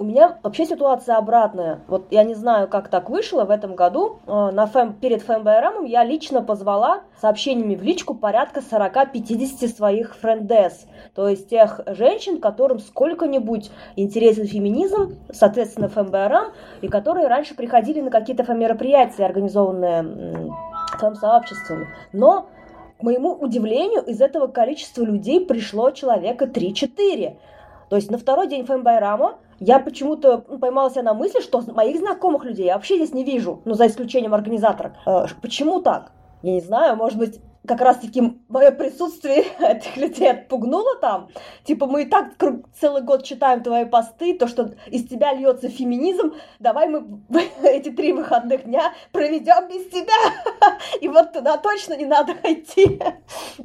[0.00, 1.80] У меня вообще ситуация обратная.
[1.86, 4.20] Вот я не знаю, как так вышло в этом году.
[4.26, 10.86] Э, на фэм, перед ФМБРМ я лично позвала сообщениями в личку порядка 40-50 своих френдес.
[11.14, 18.10] То есть тех женщин, которым сколько-нибудь интересен феминизм, соответственно, ФМБРМ, и которые раньше приходили на
[18.10, 20.50] какие-то мероприятия, организованные
[20.98, 21.88] фэм-сообществами.
[22.14, 22.46] Но
[22.98, 27.36] к моему удивлению, из этого количества людей пришло человека 3-4.
[27.90, 32.44] То есть на второй день Фэмбайрама я почему-то поймала себя на мысли, что моих знакомых
[32.44, 34.96] людей я вообще здесь не вижу, ну, за исключением организатора.
[35.06, 36.12] Э, почему так?
[36.42, 41.28] Я не знаю, может быть, как раз-таки мое присутствие этих людей отпугнуло там.
[41.64, 42.32] Типа, мы и так
[42.78, 47.20] целый год читаем твои посты, то, что из тебя льется феминизм, давай мы
[47.62, 50.10] эти три выходных дня проведем без тебя.
[51.00, 53.00] И вот туда точно не надо идти.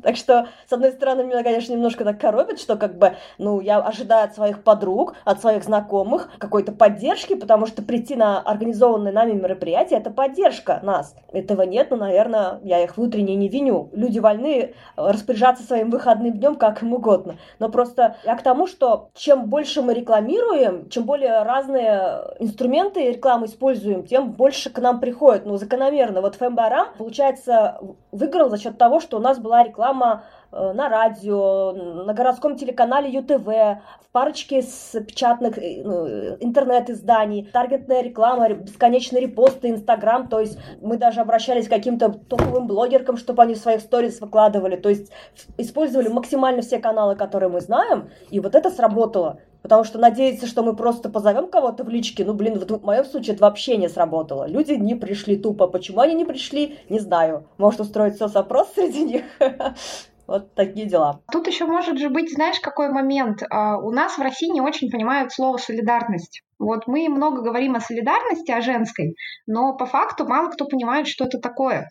[0.03, 3.79] Так что, с одной стороны, меня, конечно, немножко так коробит, что как бы, ну, я
[3.79, 9.33] ожидаю от своих подруг, от своих знакомых какой-то поддержки, потому что прийти на организованное нами
[9.33, 11.15] мероприятие– это поддержка нас.
[11.31, 16.33] Этого нет, но, наверное, я их внутренне не виню люди вольны э, распоряжаться своим выходным
[16.33, 17.37] днем как им угодно.
[17.59, 23.47] Но просто я к тому, что чем больше мы рекламируем, чем более разные инструменты рекламы
[23.47, 25.45] используем, тем больше к нам приходит.
[25.45, 26.21] Ну, закономерно.
[26.21, 27.79] Вот Фэмбарам, получается,
[28.11, 30.23] выиграл за счет того, что у нас была реклама
[30.55, 36.07] на радио, на городском телеканале ЮТВ, в парочке с печатных э, ну,
[36.39, 43.17] интернет-изданий, таргетная реклама, бесконечные репосты, Инстаграм, то есть мы даже обращались к каким-то топовым блогеркам,
[43.17, 45.11] чтобы они в своих сторис выкладывали, то есть
[45.57, 49.39] использовали максимально все каналы, которые мы знаем, и вот это сработало.
[49.61, 53.33] Потому что надеяться, что мы просто позовем кого-то в личке, ну, блин, в моем случае
[53.33, 54.47] это вообще не сработало.
[54.47, 55.65] Люди не пришли тупо.
[55.65, 57.47] Почему они не пришли, не знаю.
[57.57, 59.23] Может устроить соцопрос среди них?
[60.27, 61.21] Вот такие дела.
[61.31, 63.43] Тут еще может же быть, знаешь, какой момент?
[63.49, 66.41] А, у нас в России не очень понимают слово солидарность.
[66.57, 69.15] Вот мы много говорим о солидарности, о женской,
[69.45, 71.89] но по факту мало кто понимает, что это такое.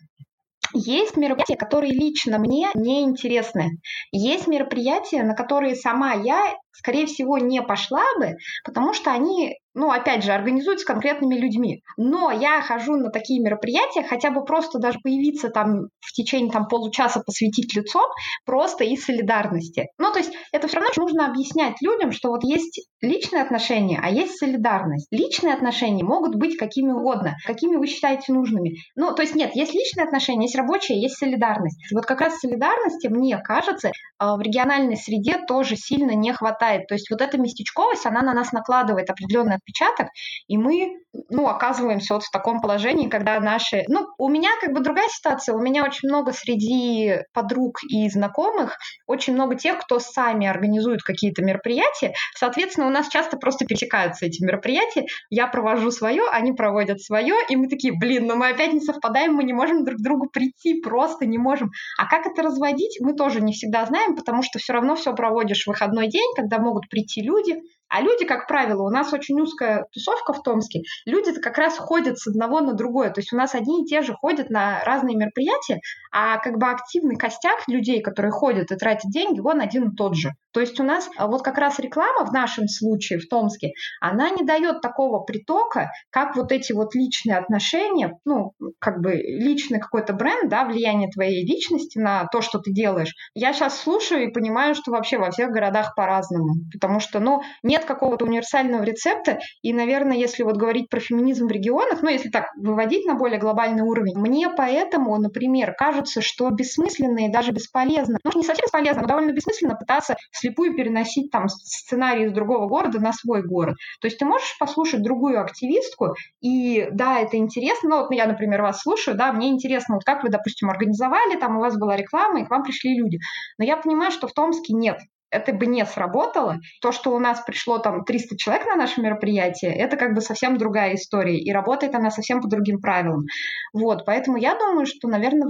[0.73, 3.79] Есть мероприятия, которые лично мне не интересны.
[4.11, 9.91] Есть мероприятия, на которые сама я, скорее всего, не пошла бы, потому что они ну,
[9.91, 11.83] опять же, организуют с конкретными людьми.
[11.97, 16.67] Но я хожу на такие мероприятия, хотя бы просто даже появиться там в течение там,
[16.67, 18.05] получаса, посвятить лицом,
[18.45, 19.87] просто из солидарности.
[19.97, 24.09] Ну, то есть это все равно нужно объяснять людям, что вот есть личные отношения, а
[24.09, 25.07] есть солидарность.
[25.11, 28.77] Личные отношения могут быть какими угодно, какими вы считаете нужными.
[28.95, 31.77] Ну, то есть нет, есть личные отношения, есть рабочие, есть солидарность.
[31.93, 36.87] Вот как раз солидарности, мне кажется, а, в региональной среде тоже сильно не хватает.
[36.87, 40.07] То есть вот эта местечковость, она на нас накладывает определенный отпечаток,
[40.47, 40.97] и мы,
[41.29, 43.83] ну, оказываемся вот в таком положении, когда наши...
[43.87, 45.55] Ну, у меня как бы другая ситуация.
[45.55, 51.43] У меня очень много среди подруг и знакомых, очень много тех, кто сами организуют какие-то
[51.43, 52.13] мероприятия.
[52.35, 55.05] Соответственно, у нас часто просто пересекаются эти мероприятия.
[55.29, 59.33] Я провожу свое, они проводят свое, и мы такие, блин, но мы опять не совпадаем,
[59.33, 61.71] мы не можем друг к другу прийти, просто не можем.
[61.97, 65.63] А как это разводить, мы тоже не всегда знаем, потому что все равно все проводишь
[65.63, 69.85] в выходной день, когда могут прийти люди, а люди, как правило, у нас очень узкая
[69.91, 73.09] тусовка в Томске, люди как раз ходят с одного на другое.
[73.09, 75.79] То есть у нас одни и те же ходят на разные мероприятия,
[76.11, 80.15] а как бы активный костяк людей, которые ходят и тратят деньги, он один и тот
[80.15, 80.31] же.
[80.55, 84.29] То есть у нас а, вот как раз реклама в нашем случае, в Томске, она
[84.29, 90.13] не дает такого притока, как вот эти вот личные отношения, ну, как бы личный какой-то
[90.13, 93.13] бренд, да, влияние твоей личности на то, что ты делаешь.
[93.33, 97.83] Я сейчас слушаю и понимаю, что вообще во всех городах по-разному, потому что, ну, нет
[97.83, 102.45] какого-то универсального рецепта, и, наверное, если вот говорить про феминизм в регионах, ну, если так
[102.55, 108.31] выводить на более глобальный уровень, мне поэтому, например, кажется, что бессмысленно и даже бесполезно, ну,
[108.33, 110.15] не совсем бесполезно, но довольно бессмысленно пытаться
[110.45, 113.75] вслепую переносить там сценарий из другого города на свой город.
[113.99, 118.61] То есть ты можешь послушать другую активистку, и да, это интересно, ну вот я, например,
[118.61, 122.41] вас слушаю, да, мне интересно, вот как вы, допустим, организовали, там у вас была реклама,
[122.41, 123.17] и к вам пришли люди.
[123.57, 124.99] Но я понимаю, что в Томске нет
[125.31, 126.59] это бы не сработало.
[126.81, 130.57] То, что у нас пришло там 300 человек на наше мероприятие, это как бы совсем
[130.57, 133.25] другая история, и работает она совсем по другим правилам.
[133.73, 135.49] Вот, поэтому я думаю, что, наверное,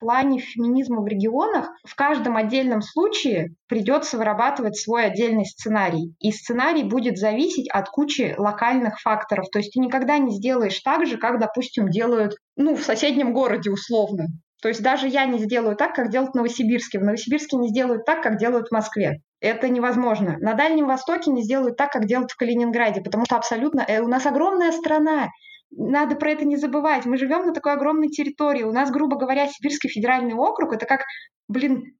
[0.00, 6.14] плане феминизма в регионах в каждом отдельном случае придется вырабатывать свой отдельный сценарий.
[6.18, 9.46] И сценарий будет зависеть от кучи локальных факторов.
[9.52, 13.70] То есть ты никогда не сделаешь так же, как, допустим, делают ну, в соседнем городе
[13.70, 14.26] условно.
[14.62, 16.98] То есть даже я не сделаю так, как делают в Новосибирске.
[16.98, 19.20] В Новосибирске не сделают так, как делают в Москве.
[19.40, 20.36] Это невозможно.
[20.38, 23.84] На Дальнем Востоке не сделают так, как делают в Калининграде, потому что абсолютно...
[23.88, 25.28] Э, у нас огромная страна,
[25.70, 27.06] надо про это не забывать.
[27.06, 28.62] Мы живем на такой огромной территории.
[28.62, 31.04] У нас, грубо говоря, Сибирский федеральный округ, это как,
[31.48, 31.96] блин,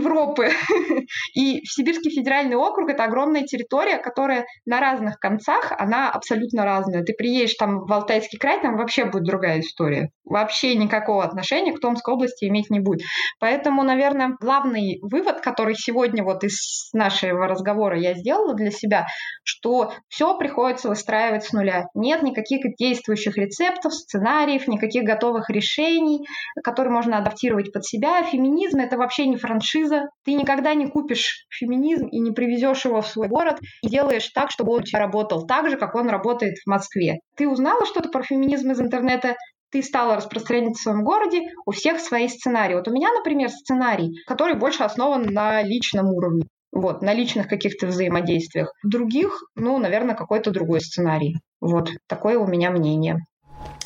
[0.00, 0.50] Европы.
[1.34, 7.02] И Сибирский федеральный округ— это огромная территория, которая на разных концах, она абсолютно разная.
[7.02, 10.10] Ты приедешь там в Алтайский край, там вообще будет другая история.
[10.24, 13.02] Вообще никакого отношения к Томской области иметь не будет.
[13.38, 19.06] Поэтому, наверное, главный вывод, который сегодня вот из нашего разговора я сделала для себя,
[19.44, 21.86] что все приходится выстраивать с нуля.
[21.94, 26.26] Нет никаких действующих рецептов, сценариев, никаких готовых решений,
[26.62, 28.22] которые можно адаптировать под себя.
[28.22, 29.60] Феминизм— это вообще не французский
[29.90, 30.08] франшиза.
[30.24, 34.50] Ты никогда не купишь феминизм и не привезешь его в свой город и делаешь так,
[34.50, 37.18] чтобы он у тебя работал так же, как он работает в Москве.
[37.36, 39.36] Ты узнала что-то про феминизм из интернета,
[39.70, 42.74] ты стала распространять в своем городе, у всех свои сценарии.
[42.74, 46.44] Вот у меня, например, сценарий, который больше основан на личном уровне.
[46.72, 48.72] Вот, на личных каких-то взаимодействиях.
[48.84, 51.36] Других, ну, наверное, какой-то другой сценарий.
[51.60, 53.18] Вот, такое у меня мнение.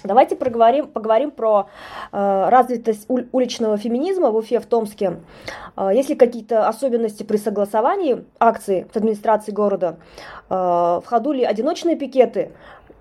[0.05, 1.69] Давайте проговорим, поговорим про
[2.13, 5.15] э, развитость ули- уличного феминизма в Уфе, в Томске.
[5.79, 9.97] Э, есть ли какие-то особенности при согласовании акций с администрацией города?
[10.51, 12.51] Э, в ходу ли одиночные пикеты?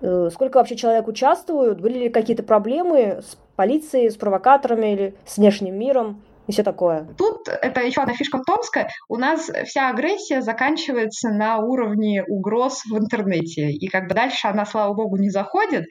[0.00, 1.78] Э, сколько вообще человек участвуют?
[1.78, 6.22] Были ли какие-то проблемы с полицией, с провокаторами или с внешним миром?
[6.46, 7.08] И все такое.
[7.16, 8.88] Тут это еще одна фишка Томска.
[9.08, 13.70] У нас вся агрессия заканчивается на уровне угроз в интернете.
[13.70, 15.86] И как бы дальше она, слава богу, не заходит.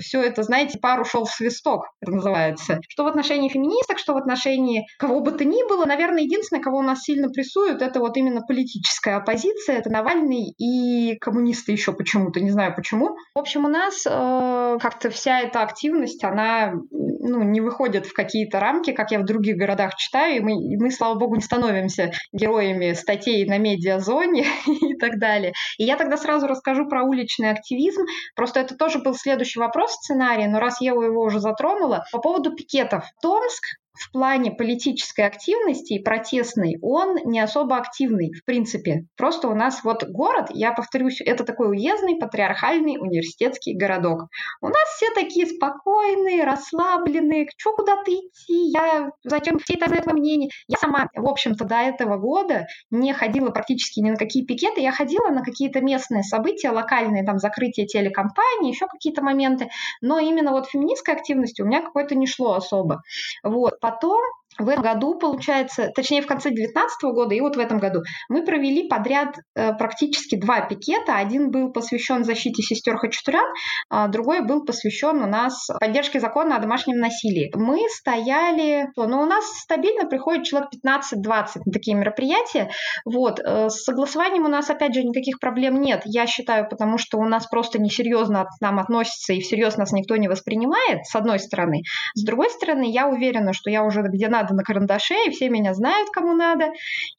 [0.00, 2.80] Все это, знаете, пар ушел в свисток, это называется.
[2.88, 6.78] Что в отношении феминисток, что в отношении кого бы то ни было, наверное, единственное, кого
[6.78, 9.78] у нас сильно прессуют, это вот именно политическая оппозиция.
[9.78, 13.16] Это Навальный и коммунисты еще почему-то, не знаю почему.
[13.34, 18.60] В общем, у нас э, как-то вся эта активность, она ну, не выходит в какие-то
[18.60, 22.12] рамки, как я в других городах читаю, и мы, и мы, слава богу, не становимся
[22.32, 25.52] героями статей на медиазоне и так далее.
[25.78, 28.02] И я тогда сразу расскажу про уличный активизм.
[28.34, 32.54] Просто это тоже был следующий вопрос сценария, но раз я его уже затронула, по поводу
[32.54, 33.04] пикетов.
[33.22, 33.64] Томск
[33.98, 39.06] в плане политической активности и протестной он не особо активный, в принципе.
[39.16, 44.28] Просто у нас вот город, я повторюсь, это такой уездный, патриархальный университетский городок.
[44.60, 50.50] У нас все такие спокойные, расслабленные, что куда-то идти, я зачем все это этого мнение.
[50.68, 54.92] Я сама, в общем-то, до этого года не ходила практически ни на какие пикеты, я
[54.92, 59.68] ходила на какие-то местные события, локальные, там, закрытие телекомпании, еще какие-то моменты,
[60.00, 63.02] но именно вот феминистской активности у меня какой-то не шло особо.
[63.42, 63.80] Вот.
[63.86, 64.20] Потом
[64.58, 68.44] в этом году, получается, точнее в конце 2019 года и вот в этом году, мы
[68.44, 71.16] провели подряд э, практически два пикета.
[71.16, 73.46] Один был посвящен защите сестер Хачатурян,
[73.90, 77.50] а другой был посвящен у нас поддержке закона о домашнем насилии.
[77.54, 82.70] Мы стояли, ну у нас стабильно приходит человек 15-20 на такие мероприятия.
[83.04, 83.40] Вот.
[83.40, 86.02] Э, с согласованием у нас, опять же, никаких проблем нет.
[86.04, 90.16] Я считаю, потому что у нас просто несерьезно к нам относятся и всерьез нас никто
[90.16, 91.82] не воспринимает, с одной стороны.
[92.14, 95.48] С другой стороны, я уверена, что я уже где надо надо на карандаше, и все
[95.48, 96.72] меня знают, кому надо.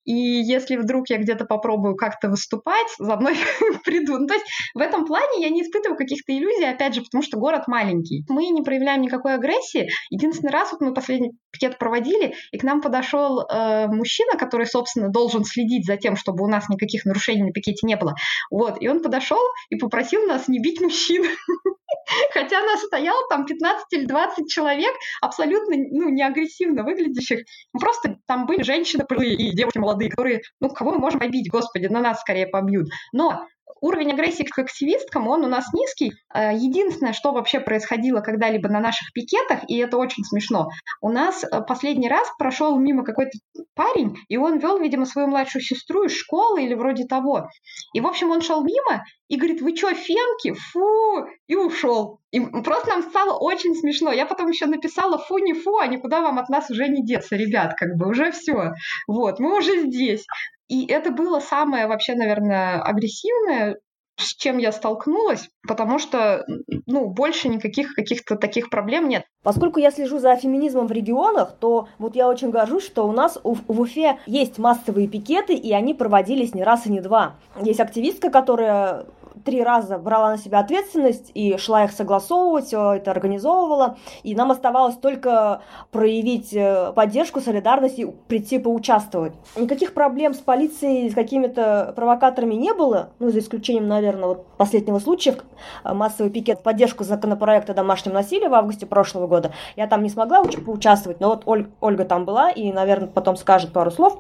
[0.06, 3.36] И если вдруг я где-то попробую как-то выступать, за мной
[3.84, 4.22] придут.
[4.22, 7.38] Ну, то есть в этом плане я не испытываю каких-то иллюзий, опять же, потому что
[7.38, 8.24] город маленький.
[8.30, 9.90] Мы не проявляем никакой агрессии.
[10.10, 15.10] Единственный раз вот мы последний пикет проводили, и к нам подошел э, мужчина, который, собственно,
[15.10, 18.16] должен следить за тем, чтобы у нас никаких нарушений на пикете не было.
[18.50, 21.24] Вот, и он подошел и попросил нас не бить мужчин.
[22.34, 27.46] Хотя нас стояло там 15 или 20 человек, абсолютно ну, не агрессивно выглядящих.
[27.74, 31.88] Ну, просто там были женщины и девушки молодые, которые, ну, кого мы можем побить, господи,
[31.88, 32.88] на нас скорее побьют.
[33.14, 33.46] Но
[33.82, 36.14] уровень агрессии к активисткам, он у нас низкий.
[36.30, 40.70] А, единственное, что вообще происходило когда-либо на наших пикетах, и это очень смешно,
[41.02, 43.38] у нас э, последний раз прошел мимо какой-то
[43.76, 47.48] парень, и он вел, видимо, свою младшую сестру из школы или вроде того.
[47.94, 50.54] И, в общем, он шел мимо и говорит, вы что, фемки?
[50.54, 51.26] Фу!
[51.48, 52.20] И ушел.
[52.32, 54.12] И просто нам стало очень смешно.
[54.12, 57.36] Я потом еще написала, фу, не фу, а никуда вам от нас уже не деться,
[57.36, 58.72] ребят, как бы уже все.
[59.08, 60.26] Вот, мы уже здесь.
[60.68, 63.78] И это было самое вообще, наверное, агрессивное,
[64.18, 66.44] с чем я столкнулась, потому что,
[66.88, 69.24] ну, больше никаких каких-то таких проблем нет.
[69.44, 73.40] Поскольку я слежу за феминизмом в регионах, то вот я очень горжусь, что у нас
[73.44, 77.36] в, в Уфе есть массовые пикеты, и они проводились не раз и не два.
[77.62, 79.06] Есть активистка, которая
[79.44, 83.98] три раза брала на себя ответственность и шла их согласовывать, все это организовывала.
[84.24, 85.62] И нам оставалось только
[85.92, 89.34] проявить э, поддержку, солидарность и прийти поучаствовать.
[89.56, 95.00] Никаких проблем с полицией, с какими-то провокаторами не было, ну, за исключением, наверное, вот последнего
[95.00, 95.36] случая,
[95.84, 99.52] э, массовый пикет поддержку законопроекта о домашнем насилии в августе прошлого года.
[99.76, 103.74] Я там не смогла поучаствовать, но вот Оль, Ольга там была и, наверное, потом скажет
[103.74, 104.20] пару слов.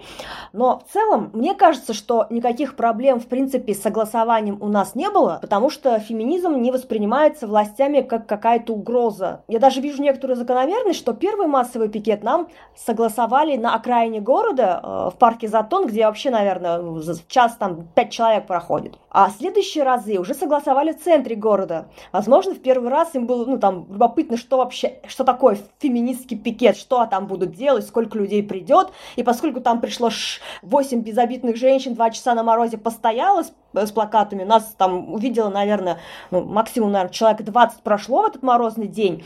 [0.53, 5.06] Но в целом, мне кажется, что никаких проблем, в принципе, с согласованием у нас не
[5.11, 9.41] было, было, потому что феминизм не воспринимается властями как какая-то угроза.
[9.47, 15.09] Я даже вижу некоторую закономерность, что первый массовый пикет нам согласовали на окраине города, э,
[15.13, 18.95] в парке Затон, где вообще, наверное, в час там пять человек проходит.
[19.09, 21.87] А следующие разы уже согласовали в центре города.
[22.11, 26.75] Возможно, в первый раз им было, ну, там, любопытно, что вообще, что такое феминистский пикет,
[26.75, 28.91] что там будут делать, сколько людей придет.
[29.15, 30.09] И поскольку там пришло
[30.61, 35.99] 8 безобидных женщин, 2 часа на морозе постояло с, с плакатами, нас там увидело, наверное,
[36.29, 39.23] ну, максимум, наверное, человек 20 прошло в этот морозный день,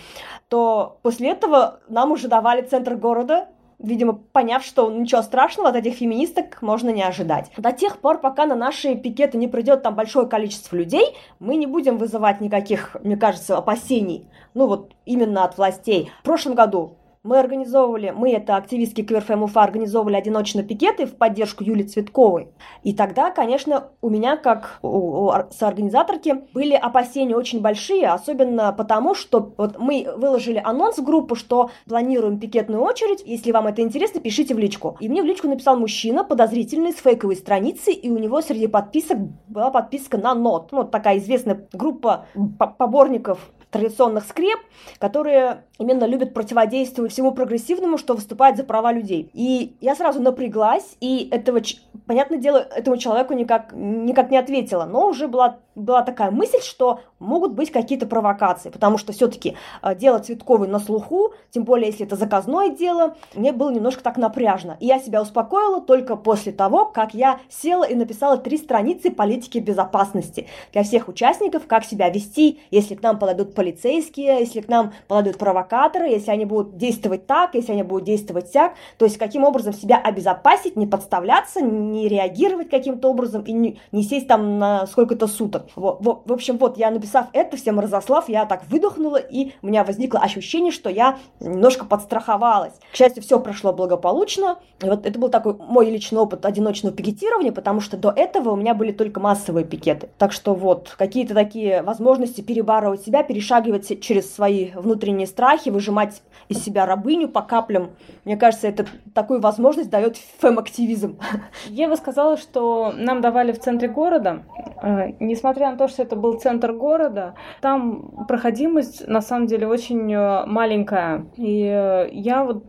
[0.48, 3.48] то после этого нам уже давали центр города,
[3.84, 7.52] видимо, поняв, что ничего страшного от этих феминисток можно не ожидать.
[7.58, 11.68] До тех пор, пока на наши пикеты не придет там большое количество людей, мы не
[11.68, 16.12] будем вызывать никаких, мне кажется, опасений, ну вот именно от властей.
[16.22, 21.64] В прошлом году мы организовывали, мы, это активистки КВРФМ Уфа, организовывали одиночные пикеты в поддержку
[21.64, 22.50] Юли Цветковой.
[22.82, 29.14] И тогда, конечно, у меня, как у, у соорганизаторки, были опасения очень большие, особенно потому,
[29.14, 33.22] что вот мы выложили анонс в группу, что планируем пикетную очередь.
[33.24, 34.98] Если вам это интересно, пишите в личку.
[35.00, 39.20] И мне в личку написал мужчина, подозрительный, с фейковой страницы, и у него среди подписок
[39.48, 40.72] была подписка на НОТ.
[40.72, 42.26] Вот такая известная группа
[42.58, 44.60] поборников традиционных скреп,
[45.00, 49.30] которые именно любят противодействовать всему прогрессивному, что выступает за права людей.
[49.34, 51.62] И я сразу напряглась, и этого,
[52.06, 57.00] понятное дело, этому человеку никак, никак не ответила, но уже была, была такая мысль, что
[57.18, 62.06] могут быть какие-то провокации, потому что все-таки э, дело Цветковой на слуху, тем более, если
[62.06, 64.78] это заказное дело, мне было немножко так напряжно.
[64.80, 69.58] И я себя успокоила только после того, как я села и написала три страницы политики
[69.58, 74.94] безопасности для всех участников, как себя вести, если к нам подойдут полицейские, если к нам
[75.08, 75.40] подойдут
[75.72, 79.74] провокаторы, если они будут действовать так, если они будут действовать так, то есть каким образом
[79.74, 85.28] себя обезопасить, не подставляться, не реагировать каким-то образом и не, не сесть там на сколько-то
[85.28, 85.68] суток.
[85.76, 89.68] Вот, вот, в общем, вот я написав это, всем разослав, я так выдохнула, и у
[89.68, 92.74] меня возникло ощущение, что я немножко подстраховалась.
[92.92, 94.60] К счастью, все прошло благополучно.
[94.84, 98.56] И вот это был такой мой личный опыт одиночного пикетирования, потому что до этого у
[98.56, 100.10] меня были только массовые пикеты.
[100.18, 106.64] Так что вот, какие-то такие возможности перебарывать себя, перешагивать через свои внутренние страхи, выжимать из
[106.64, 107.92] себя рабыню по каплям.
[108.26, 111.20] Мне кажется, это такую возможность дает фэм-активизм.
[111.68, 114.44] Ева сказала, что нам давали в центре города.
[114.82, 120.12] Э, несмотря на то, что это был центр города, там проходимость на самом деле очень
[120.14, 121.26] э, маленькая.
[121.38, 122.66] И э, я вот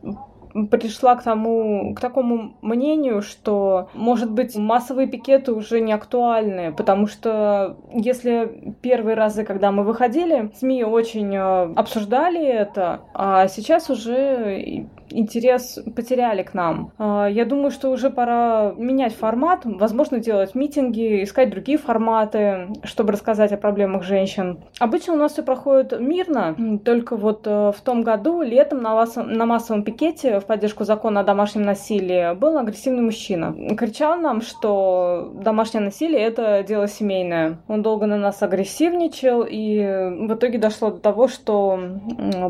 [0.71, 7.07] пришла к тому, к такому мнению, что, может быть, массовые пикеты уже не актуальны, потому
[7.07, 14.87] что если первые разы, когда мы выходили, СМИ очень э, обсуждали это, а сейчас уже
[15.13, 16.93] интерес потеряли к нам.
[16.99, 23.13] А, я думаю, что уже пора менять формат, возможно, делать митинги, искать другие форматы, чтобы
[23.13, 24.61] рассказать о проблемах женщин.
[24.79, 29.17] Обычно у нас все проходит мирно, только вот э, в том году, летом на, вас,
[29.17, 33.55] на массовом пикете в поддержку закона о домашнем насилии был агрессивный мужчина.
[33.77, 37.59] Кричал нам, что домашнее насилие— это дело семейное.
[37.69, 41.79] Он долго на нас агрессивничал, и в итоге дошло до того, что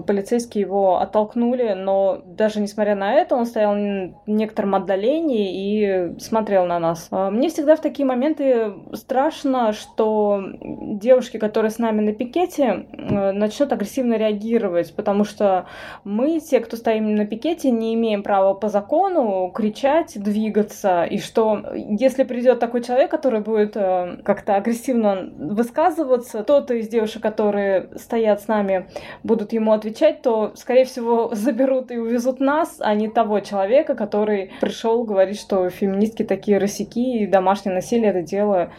[0.07, 6.21] полицейские его оттолкнули, но даже даже несмотря на это, он стоял в некотором отдалении и
[6.21, 7.09] смотрел на нас.
[7.11, 13.73] А, мне всегда в такие моменты страшно, что девушки, которые с нами на пикете, начнут
[13.73, 15.65] агрессивно реагировать, потому что
[16.05, 21.63] мы, те, кто стоим на пикете, не имеем права по закону кричать, двигаться, и что
[21.75, 28.43] если придет такой человек, который будет э, как-то агрессивно высказываться, кто-то из девушек, которые стоят
[28.43, 28.89] с нами,
[29.23, 34.53] будут ему отвечать, то, скорее всего, заберут и увезут нас, а не того человека, который
[34.61, 38.71] пришел говорить, что феминистки такие росяки и домашнее насилие это дело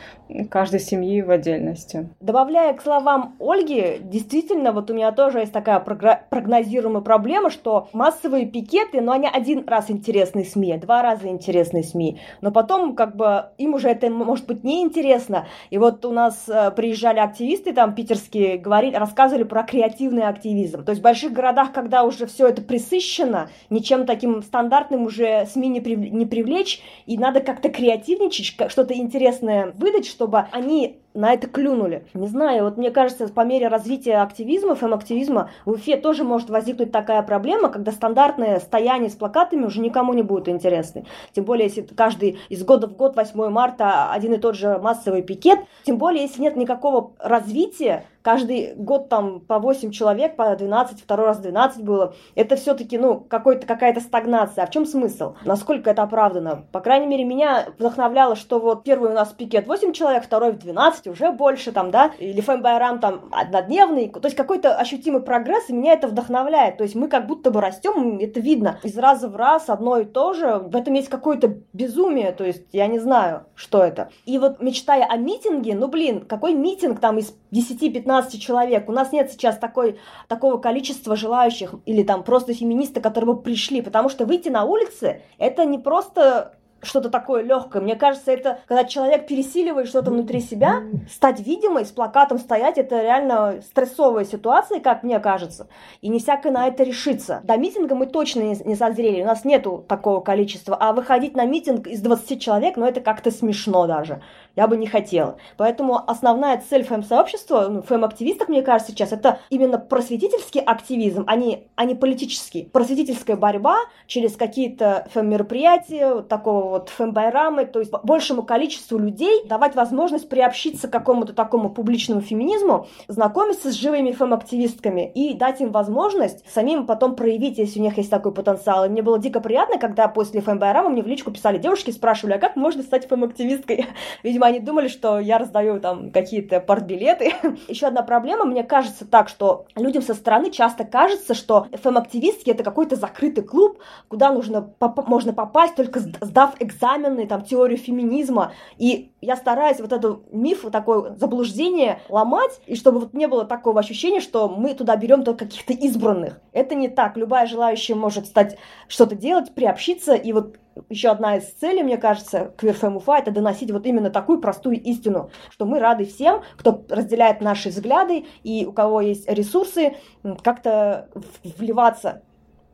[0.49, 2.09] каждой семьи в отдельности.
[2.19, 8.45] Добавляя к словам Ольги, действительно, вот у меня тоже есть такая прогнозируемая проблема, что массовые
[8.45, 13.15] пикеты, но ну, они один раз интересны СМИ, два раза интересны СМИ, но потом как
[13.15, 15.47] бы им уже это может быть неинтересно.
[15.69, 20.83] И вот у нас э, приезжали активисты там питерские, говорили, рассказывали про креативный активизм.
[20.83, 25.69] То есть в больших городах, когда уже все это присыщено, ничем таким стандартным уже СМИ
[25.69, 25.99] не, прив...
[25.99, 32.05] не привлечь, и надо как-то креативничать, что-то интересное выдать, чтобы они на это клюнули.
[32.13, 36.91] Не знаю, вот мне кажется, по мере развития активизма, фэм-активизма, в Уфе тоже может возникнуть
[36.91, 41.05] такая проблема, когда стандартное стояние с плакатами уже никому не будет интересны.
[41.33, 45.21] Тем более, если каждый из года в год, 8 марта, один и тот же массовый
[45.21, 51.01] пикет, тем более, если нет никакого развития, каждый год там по 8 человек, по 12,
[51.01, 54.63] второй раз 12 было, это все-таки, ну, какая-то стагнация.
[54.63, 55.35] А в чем смысл?
[55.45, 56.65] Насколько это оправдано?
[56.71, 60.57] По крайней мере, меня вдохновляло, что вот первый у нас пикет 8 человек, второй в
[60.57, 65.69] 12 слушайте, уже больше там, да, или фэм-байрам там однодневный, то есть какой-то ощутимый прогресс,
[65.69, 69.27] и меня это вдохновляет, то есть мы как будто бы растем, это видно из раза
[69.27, 72.99] в раз одно и то же, в этом есть какое-то безумие, то есть я не
[72.99, 74.09] знаю, что это.
[74.25, 79.11] И вот мечтая о митинге, ну блин, какой митинг там из 10-15 человек, у нас
[79.11, 84.25] нет сейчас такой, такого количества желающих или там просто феминисты, которые бы пришли, потому что
[84.25, 86.53] выйти на улицы, это не просто
[86.83, 87.81] что-то такое легкое.
[87.81, 93.01] Мне кажется, это когда человек пересиливает что-то внутри себя, стать видимой, с плакатом стоять, это
[93.01, 95.67] реально стрессовая ситуация, как мне кажется.
[96.01, 97.41] И не всякое на это решится.
[97.43, 100.77] До митинга мы точно не, созрели, у нас нету такого количества.
[100.79, 104.21] А выходить на митинг из 20 человек, ну это как-то смешно даже
[104.55, 105.37] я бы не хотела.
[105.57, 111.67] Поэтому основная цель фэм-сообщества, ну, фэм-активистов, мне кажется, сейчас, это именно просветительский активизм, а не,
[111.75, 112.69] а не политический.
[112.71, 113.77] Просветительская борьба
[114.07, 120.87] через какие-то фэм-мероприятия, вот такого вот фэм-байрамы, то есть большему количеству людей давать возможность приобщиться
[120.87, 127.15] к какому-то такому публичному феминизму, знакомиться с живыми фэм-активистками и дать им возможность самим потом
[127.15, 128.85] проявить, если у них есть такой потенциал.
[128.85, 132.39] И мне было дико приятно, когда после фэм-байрама мне в личку писали девушки, спрашивали, а
[132.39, 133.87] как можно стать фэм-активисткой?
[134.23, 137.33] Видимо, Видимо, они думали, что я раздаю там какие-то портбилеты.
[137.67, 142.63] Еще одна проблема, мне кажется так, что людям со стороны часто кажется, что фэм-активистки это
[142.63, 143.79] какой-то закрытый клуб,
[144.09, 148.51] куда нужно, поп- можно попасть только сдав экзамены, там, теорию феминизма.
[148.77, 153.79] И я стараюсь вот этот миф, такое заблуждение ломать, и чтобы вот не было такого
[153.79, 156.39] ощущения, что мы туда берем только каких-то избранных.
[156.51, 157.17] Это не так.
[157.17, 160.57] Любая желающая может стать что-то делать, приобщиться, и вот
[160.89, 165.29] еще одна из целей, мне кажется, Квирфэм Уфа, это доносить вот именно такую простую истину,
[165.49, 169.95] что мы рады всем, кто разделяет наши взгляды и у кого есть ресурсы,
[170.43, 171.09] как-то
[171.43, 172.23] вливаться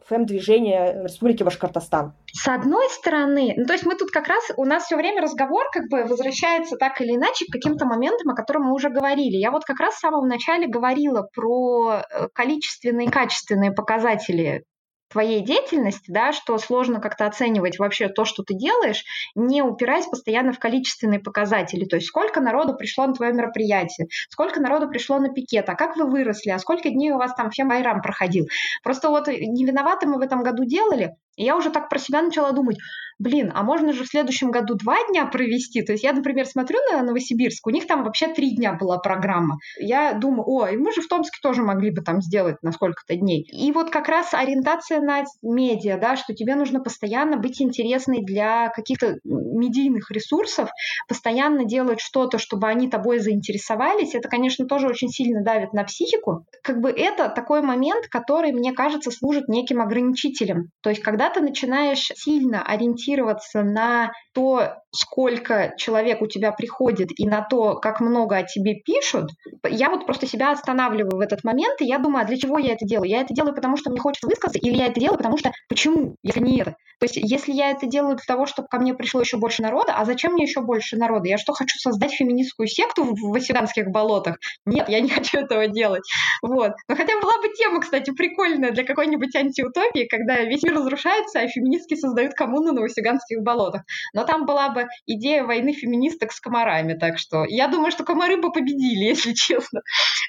[0.04, 2.14] в фэм-движение Республики Башкортостан.
[2.34, 5.66] С одной стороны, ну то есть мы тут как раз, у нас все время разговор
[5.72, 9.38] как бы возвращается так или иначе к каким-то моментам, о которых мы уже говорили.
[9.38, 14.64] Я вот как раз в самом начале говорила про э, количественные и качественные показатели
[15.10, 19.04] твоей деятельности, да, что сложно как-то оценивать вообще то, что ты делаешь,
[19.36, 21.86] не упираясь постоянно в количественные показатели.
[21.86, 25.96] То есть сколько народу пришло на твое мероприятие, сколько народу пришло на пикет, а как
[25.96, 28.48] вы выросли, а сколько дней у вас там фембайрам проходил.
[28.84, 32.22] Просто вот не виноваты мы в этом году делали, и я уже так про себя
[32.22, 32.78] начала думать,
[33.20, 35.82] блин, а можно же в следующем году два дня провести?
[35.82, 39.58] То есть я, например, смотрю на Новосибирск, у них там вообще три дня была программа.
[39.78, 43.16] Я думаю, о, и мы же в Томске тоже могли бы там сделать на сколько-то
[43.16, 43.44] дней.
[43.52, 48.70] И вот как раз ориентация на медиа, да, что тебе нужно постоянно быть интересной для
[48.70, 50.70] каких-то медийных ресурсов,
[51.08, 56.46] постоянно делать что-то, чтобы они тобой заинтересовались, это, конечно, тоже очень сильно давит на психику.
[56.64, 60.70] Как бы это такой момент, который, мне кажется, служит неким ограничителем.
[60.82, 67.10] То есть когда ты начинаешь сильно ориентироваться ориентироваться на то, сколько человек у тебя приходит
[67.18, 69.32] и на то, как много о тебе пишут,
[69.68, 72.74] я вот просто себя останавливаю в этот момент, и я думаю, а для чего я
[72.74, 73.10] это делаю?
[73.10, 76.16] Я это делаю, потому что мне хочется высказаться, или я это делаю, потому что почему,
[76.24, 76.76] если не это?
[77.00, 79.94] То есть, если я это делаю для того, чтобы ко мне пришло еще больше народа,
[79.96, 81.30] а зачем мне еще больше народа?
[81.30, 84.38] Я что, хочу создать феминистскую секту в Васиганских болотах?
[84.66, 86.04] Нет, я не хочу этого делать.
[86.42, 86.74] Вот.
[86.90, 91.48] Но хотя была бы тема, кстати, прикольная для какой-нибудь антиутопии, когда весь мир разрушается, а
[91.48, 93.84] феминистки создают коммуну на Васиганских болотах.
[94.14, 98.38] Но там была бы идея войны феминисток с комарами, так что я думаю, что комары
[98.38, 99.82] бы победили, если честно.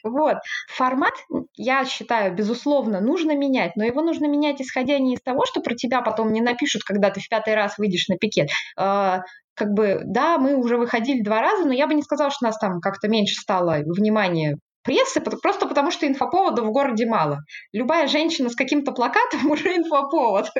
[0.03, 0.37] Вот.
[0.69, 1.15] Формат,
[1.57, 5.75] я считаю, безусловно, нужно менять, но его нужно менять, исходя не из того, что про
[5.75, 8.49] тебя потом не напишут, напишут, когда ты в пятый раз выйдешь на пикет.
[8.77, 9.23] А,
[9.55, 12.59] как бы, да, мы уже выходили два раза, но я бы не сказала, что нас
[12.59, 17.41] там как-то меньше стало внимания прессы, просто потому что инфоповодов в городе мало.
[17.73, 20.51] Любая женщина с каким-то плакатом уже инфоповод.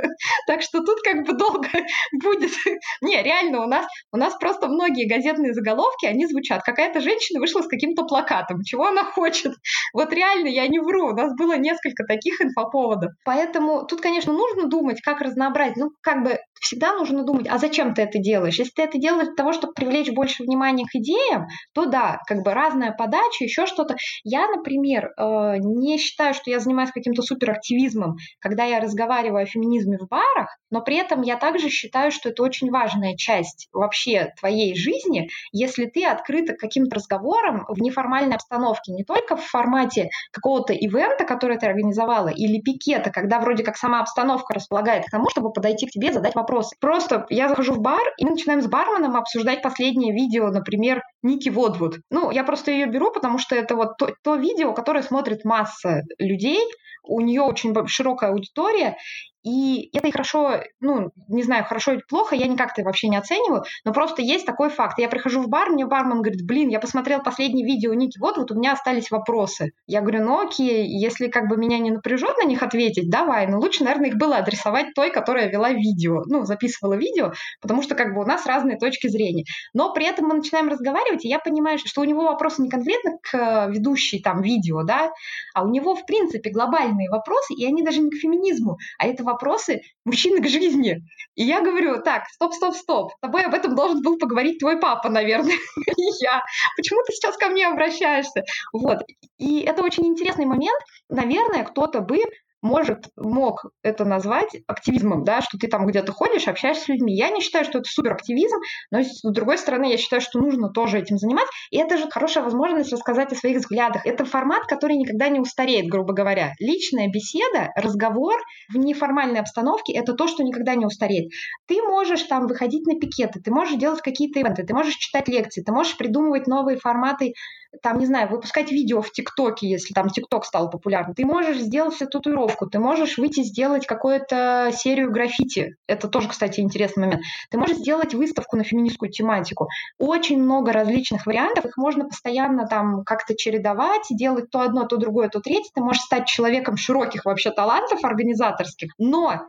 [0.47, 1.69] Так что тут как бы долго
[2.23, 2.53] будет.
[3.01, 6.63] Не, реально, у нас, у нас просто многие газетные заголовки, они звучат.
[6.63, 8.63] Какая-то женщина вышла с каким-то плакатом.
[8.63, 9.53] Чего она хочет?
[9.93, 11.11] Вот реально, я не вру.
[11.11, 13.13] У нас было несколько таких инфоповодов.
[13.25, 15.77] Поэтому тут, конечно, нужно думать, как разнообразить.
[15.77, 18.59] Ну, как бы всегда нужно думать, а зачем ты это делаешь?
[18.59, 22.43] Если ты это делаешь для того, чтобы привлечь больше внимания к идеям, то да, как
[22.43, 23.97] бы разная подача, еще что-то.
[24.25, 29.99] Я, например, э, не считаю, что я занимаюсь каким-то суперактивизмом, когда я разговариваю о феминизме
[29.99, 34.77] в барах, но при этом я также считаю, что это очень важная часть вообще твоей
[34.77, 40.73] жизни, если ты открыта к каким-то разговорам в неформальной обстановке, не только в формате какого-то
[40.73, 45.53] ивента, который ты организовала, или пикета, когда вроде как сама обстановка располагает к тому, чтобы
[45.53, 46.50] подойти к тебе, задать вопрос.
[46.81, 51.49] Просто я захожу в бар, и мы начинаем с барменом обсуждать последнее видео, например, Ники
[51.49, 51.99] Водвуд.
[52.11, 56.03] Ну, я просто ее беру, потому что это вот то, то видео, которое смотрит масса
[56.19, 56.61] людей,
[57.03, 58.97] у нее очень широкая аудитория,
[59.43, 63.17] И это и хорошо, ну, не знаю, хорошо или плохо, я никак это вообще не
[63.17, 64.99] оцениваю, но просто есть такой факт.
[64.99, 68.51] Я прихожу в бар, мне бармен говорит, блин, я посмотрел последнее видео Ники, вот, вот
[68.51, 69.73] у меня остались вопросы.
[69.87, 73.59] Я говорю, ну окей, если как бы меня не напряжет на них ответить, давай, но
[73.59, 77.33] лучше, наверное, их было адресовать той, которая вела видео, ну, записывала видео,
[77.63, 79.45] потому что как бы у нас разные точки зрения.
[79.73, 83.13] Но при этом мы начинаем разговаривать, и я понимаю, что у него вопросы не конкретно
[83.23, 85.11] к ведущей там видео, да,
[85.55, 89.25] а у него, в принципе, глобальные вопросы, и они даже не к феминизму, а это
[89.33, 90.99] вопросы мужчины к жизни.
[91.35, 94.79] И я говорю, так, стоп, стоп, стоп, с тобой об этом должен был поговорить твой
[94.79, 95.55] папа, наверное,
[95.97, 96.43] и я.
[96.77, 98.45] Почему ты сейчас ко мне обращаешься?
[98.73, 98.99] Вот.
[99.39, 100.81] И это очень интересный момент.
[101.09, 102.19] Наверное, кто-то бы
[102.63, 107.15] может, мог это назвать активизмом, да, что ты там где-то ходишь, общаешься с людьми.
[107.15, 108.57] Я не считаю, что это суперактивизм,
[108.91, 111.53] но с другой стороны, я считаю, что нужно тоже этим заниматься.
[111.71, 114.07] И это же хорошая возможность рассказать о своих взглядах.
[114.07, 116.53] Это формат, который никогда не устареет, грубо говоря.
[116.59, 118.39] Личная беседа, разговор
[118.73, 121.31] в неформальной обстановке– это то, что никогда не устареет.
[121.67, 125.63] Ты можешь там выходить на пикеты, ты можешь делать какие-то ивенты, ты можешь читать лекции,
[125.63, 127.35] ты можешь придумывать новые форматы
[127.83, 131.15] там, не знаю, выпускать видео в ТикТоке, если там ТикТок стал популярным.
[131.15, 135.77] Ты можешь сделать татуировку, ты можешь выйти сделать какую-то серию граффити.
[135.87, 137.23] Это тоже, кстати, интересный момент.
[137.51, 139.69] Ты можешь сделать выставку на феминистскую тематику.
[139.99, 145.29] Очень много различных вариантов, их можно постоянно там как-то чередовать, делать то одно, то другое,
[145.29, 145.71] то третье.
[145.75, 149.47] Ты можешь стать человеком широких вообще талантов организаторских, но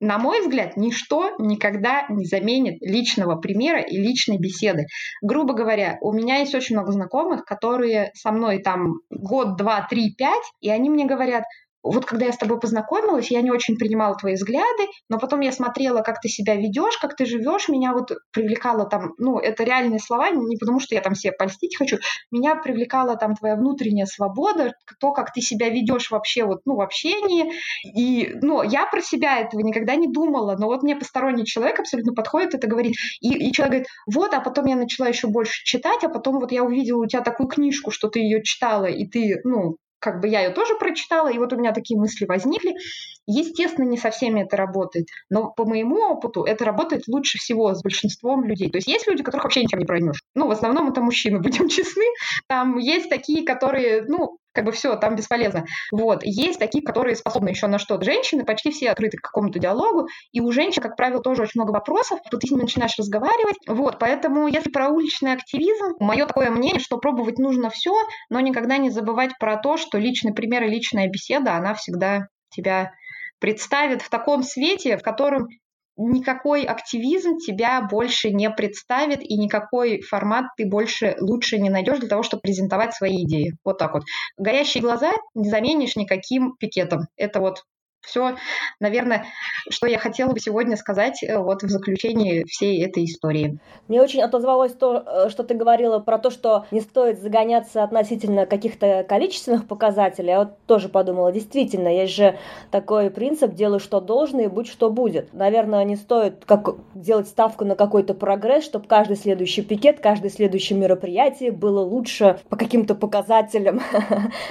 [0.00, 4.86] на мой взгляд, ничто никогда не заменит личного примера и личной беседы.
[5.22, 10.14] Грубо говоря, у меня есть очень много знакомых, которые со мной там год, два, три,
[10.14, 11.44] пять, и они мне говорят,
[11.82, 15.52] вот когда я с тобой познакомилась, я не очень принимала твои взгляды, но потом я
[15.52, 20.00] смотрела, как ты себя ведешь, как ты живешь, меня вот привлекало там, ну, это реальные
[20.00, 21.98] слова, не потому что я там себе польстить хочу,
[22.30, 26.80] меня привлекала там твоя внутренняя свобода, то, как ты себя ведешь вообще вот, ну, в
[26.80, 27.52] общении,
[27.84, 32.12] и, ну, я про себя этого никогда не думала, но вот мне посторонний человек абсолютно
[32.12, 36.02] подходит, это говорит, и, и человек говорит, вот, а потом я начала еще больше читать,
[36.04, 39.40] а потом вот я увидела у тебя такую книжку, что ты ее читала, и ты,
[39.44, 42.74] ну, как бы я ее тоже прочитала, и вот у меня такие мысли возникли.
[43.26, 47.82] Естественно, не со всеми это работает, но по моему опыту это работает лучше всего с
[47.82, 48.70] большинством людей.
[48.70, 50.22] То есть есть люди, которых вообще ничем не проймешь.
[50.34, 52.04] Ну, в основном это мужчины, будем честны.
[52.46, 55.66] Там есть такие, которые, ну, как бы все, там бесполезно.
[55.92, 56.24] Вот.
[56.24, 58.04] Есть такие, которые способны еще на что-то.
[58.04, 61.70] Женщины почти все открыты к какому-то диалогу, и у женщин, как правило, тоже очень много
[61.70, 63.56] вопросов, то ты с ними начинаешь разговаривать.
[63.68, 67.94] Вот, поэтому если про уличный активизм, мое такое мнение, что пробовать нужно все,
[68.30, 72.90] но никогда не забывать про то, что личный пример и личная беседа, она всегда тебя
[73.38, 75.46] представит в таком свете, в котором
[75.98, 82.08] никакой активизм тебя больше не представит, и никакой формат ты больше лучше не найдешь для
[82.08, 83.56] того, чтобы презентовать свои идеи.
[83.64, 84.04] Вот так вот.
[84.38, 87.02] Горящие глаза не заменишь никаким пикетом.
[87.16, 87.64] Это вот
[88.08, 88.36] все,
[88.80, 89.26] наверное,
[89.70, 93.58] что я хотела бы сегодня сказать э, вот в заключении всей этой истории.
[93.86, 98.46] Мне очень отозвалось то, э, что ты говорила про то, что не стоит загоняться относительно
[98.46, 100.30] каких-то количественных показателей.
[100.30, 102.38] Я вот тоже подумала, действительно, есть же
[102.70, 105.32] такой принцип «делай, что должно, и будь, что будет».
[105.34, 110.78] Наверное, не стоит как делать ставку на какой-то прогресс, чтобы каждый следующий пикет, каждое следующее
[110.78, 113.80] мероприятие было лучше по каким-то показателям.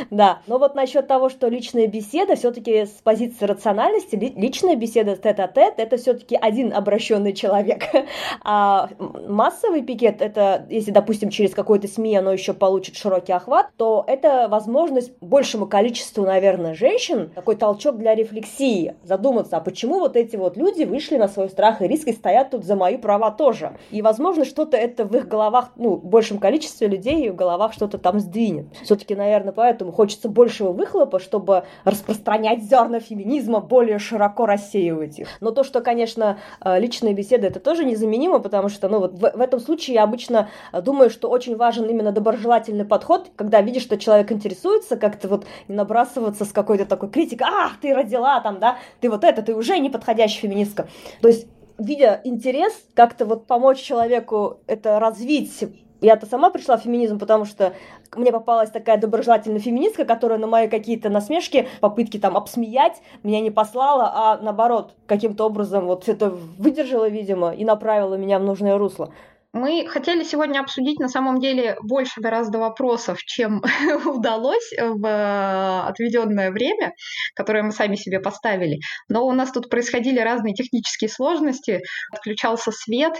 [0.09, 0.39] Да.
[0.47, 5.97] Но вот насчет того, что личная беседа все-таки с позиции рациональности личная беседа тет-а-тет– это
[5.97, 7.83] все-таки один обращенный человек.
[8.43, 8.89] А
[9.27, 14.47] массовый пикет– это, если, допустим, через какой-то СМИ оно еще получит широкий охват, то это
[14.49, 20.57] возможность большему количеству, наверное, женщин, такой толчок для рефлексии, задуматься, а почему вот эти вот
[20.57, 23.77] люди вышли на свой страх и риск и стоят тут за мои права тоже.
[23.91, 27.97] И, возможно, что-то это в их головах, ну, в большем количестве людей в головах что-то
[27.97, 28.67] там сдвинет.
[28.83, 35.27] Все-таки, наверное, поэтому хочется большего выхлопа, чтобы распространять зерна феминизма феминизма более широко рассеивать их.
[35.41, 39.19] Но то, что, конечно, э, личные беседы, это тоже незаменимо, потому что, ну, вот в,
[39.19, 43.83] в этом случае я обычно э, думаю, что очень важен именно доброжелательный подход, когда видишь,
[43.83, 48.59] что человек интересуется, как-то вот не набрасываться с какой-то такой критикой, а, ты родила там,
[48.59, 50.87] да, ты вот это, ты уже неподходящая феминистка.
[51.21, 51.47] То есть
[51.77, 55.65] видя интерес, как-то вот помочь человеку это развить
[56.01, 57.73] я-то сама пришла в феминизм, потому что
[58.15, 63.51] мне попалась такая доброжелательная феминистка, которая на мои какие-то насмешки, попытки там обсмеять меня не
[63.51, 69.11] послала, а наоборот, каким-то образом вот это выдержала, видимо, и направила меня в нужное русло.
[69.57, 73.63] Мы хотели сегодня обсудить на самом деле больше гораздо вопросов, чем
[74.05, 76.93] удалось в отведенное время,
[77.33, 78.79] которое мы сами себе поставили.
[79.09, 81.81] Но у нас тут происходили разные технические сложности,
[82.13, 83.15] отключался свет,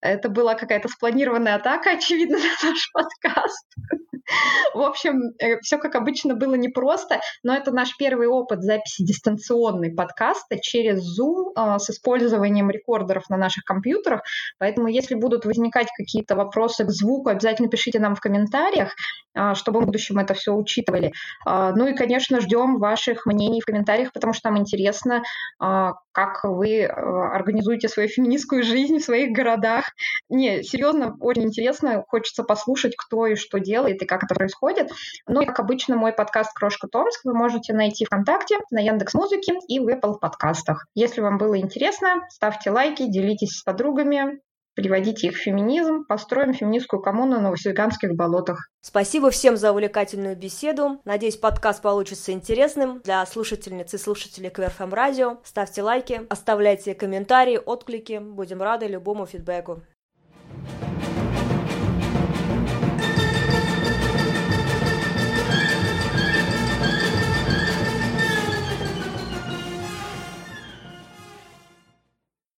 [0.00, 3.66] это была какая-то спланированная атака, очевидно, на наш подкаст.
[4.74, 9.92] В общем, э, все как обычно было непросто, но это наш первый опыт записи дистанционной
[9.92, 14.22] подкаста через Zoom а, с использованием рекордеров на наших компьютерах.
[14.58, 18.94] Поэтому, если будут возникать какие-то вопросы к звуку, обязательно пишите нам в комментариях,
[19.34, 21.12] а, чтобы в будущем это все учитывали.
[21.46, 25.22] А, ну и, конечно, ждем ваших мнений в комментариях, потому что нам интересно,
[25.58, 29.84] как вы организуете свою феминистскую жизнь в своих городах.
[30.28, 34.90] Не, серьезно, очень интересно, хочется послушать, кто и что делает, и как это происходит.
[35.28, 39.54] Ну и, как обычно, мой подкаст «Крошка Томск» вы можете найти ВКонтакте, на Яндекс Музыке
[39.68, 40.86] и в Apple подкастах.
[40.94, 44.40] Если вам было интересно, ставьте лайки, делитесь с подругами,
[44.74, 48.68] приводите их в феминизм, построим феминистскую коммуну на Новосельганских болотах.
[48.80, 51.00] Спасибо всем за увлекательную беседу.
[51.04, 55.38] Надеюсь, подкаст получится интересным для слушательниц и слушателей КВРФМ Радио.
[55.44, 58.18] Ставьте лайки, оставляйте комментарии, отклики.
[58.18, 59.82] Будем рады любому фидбэку.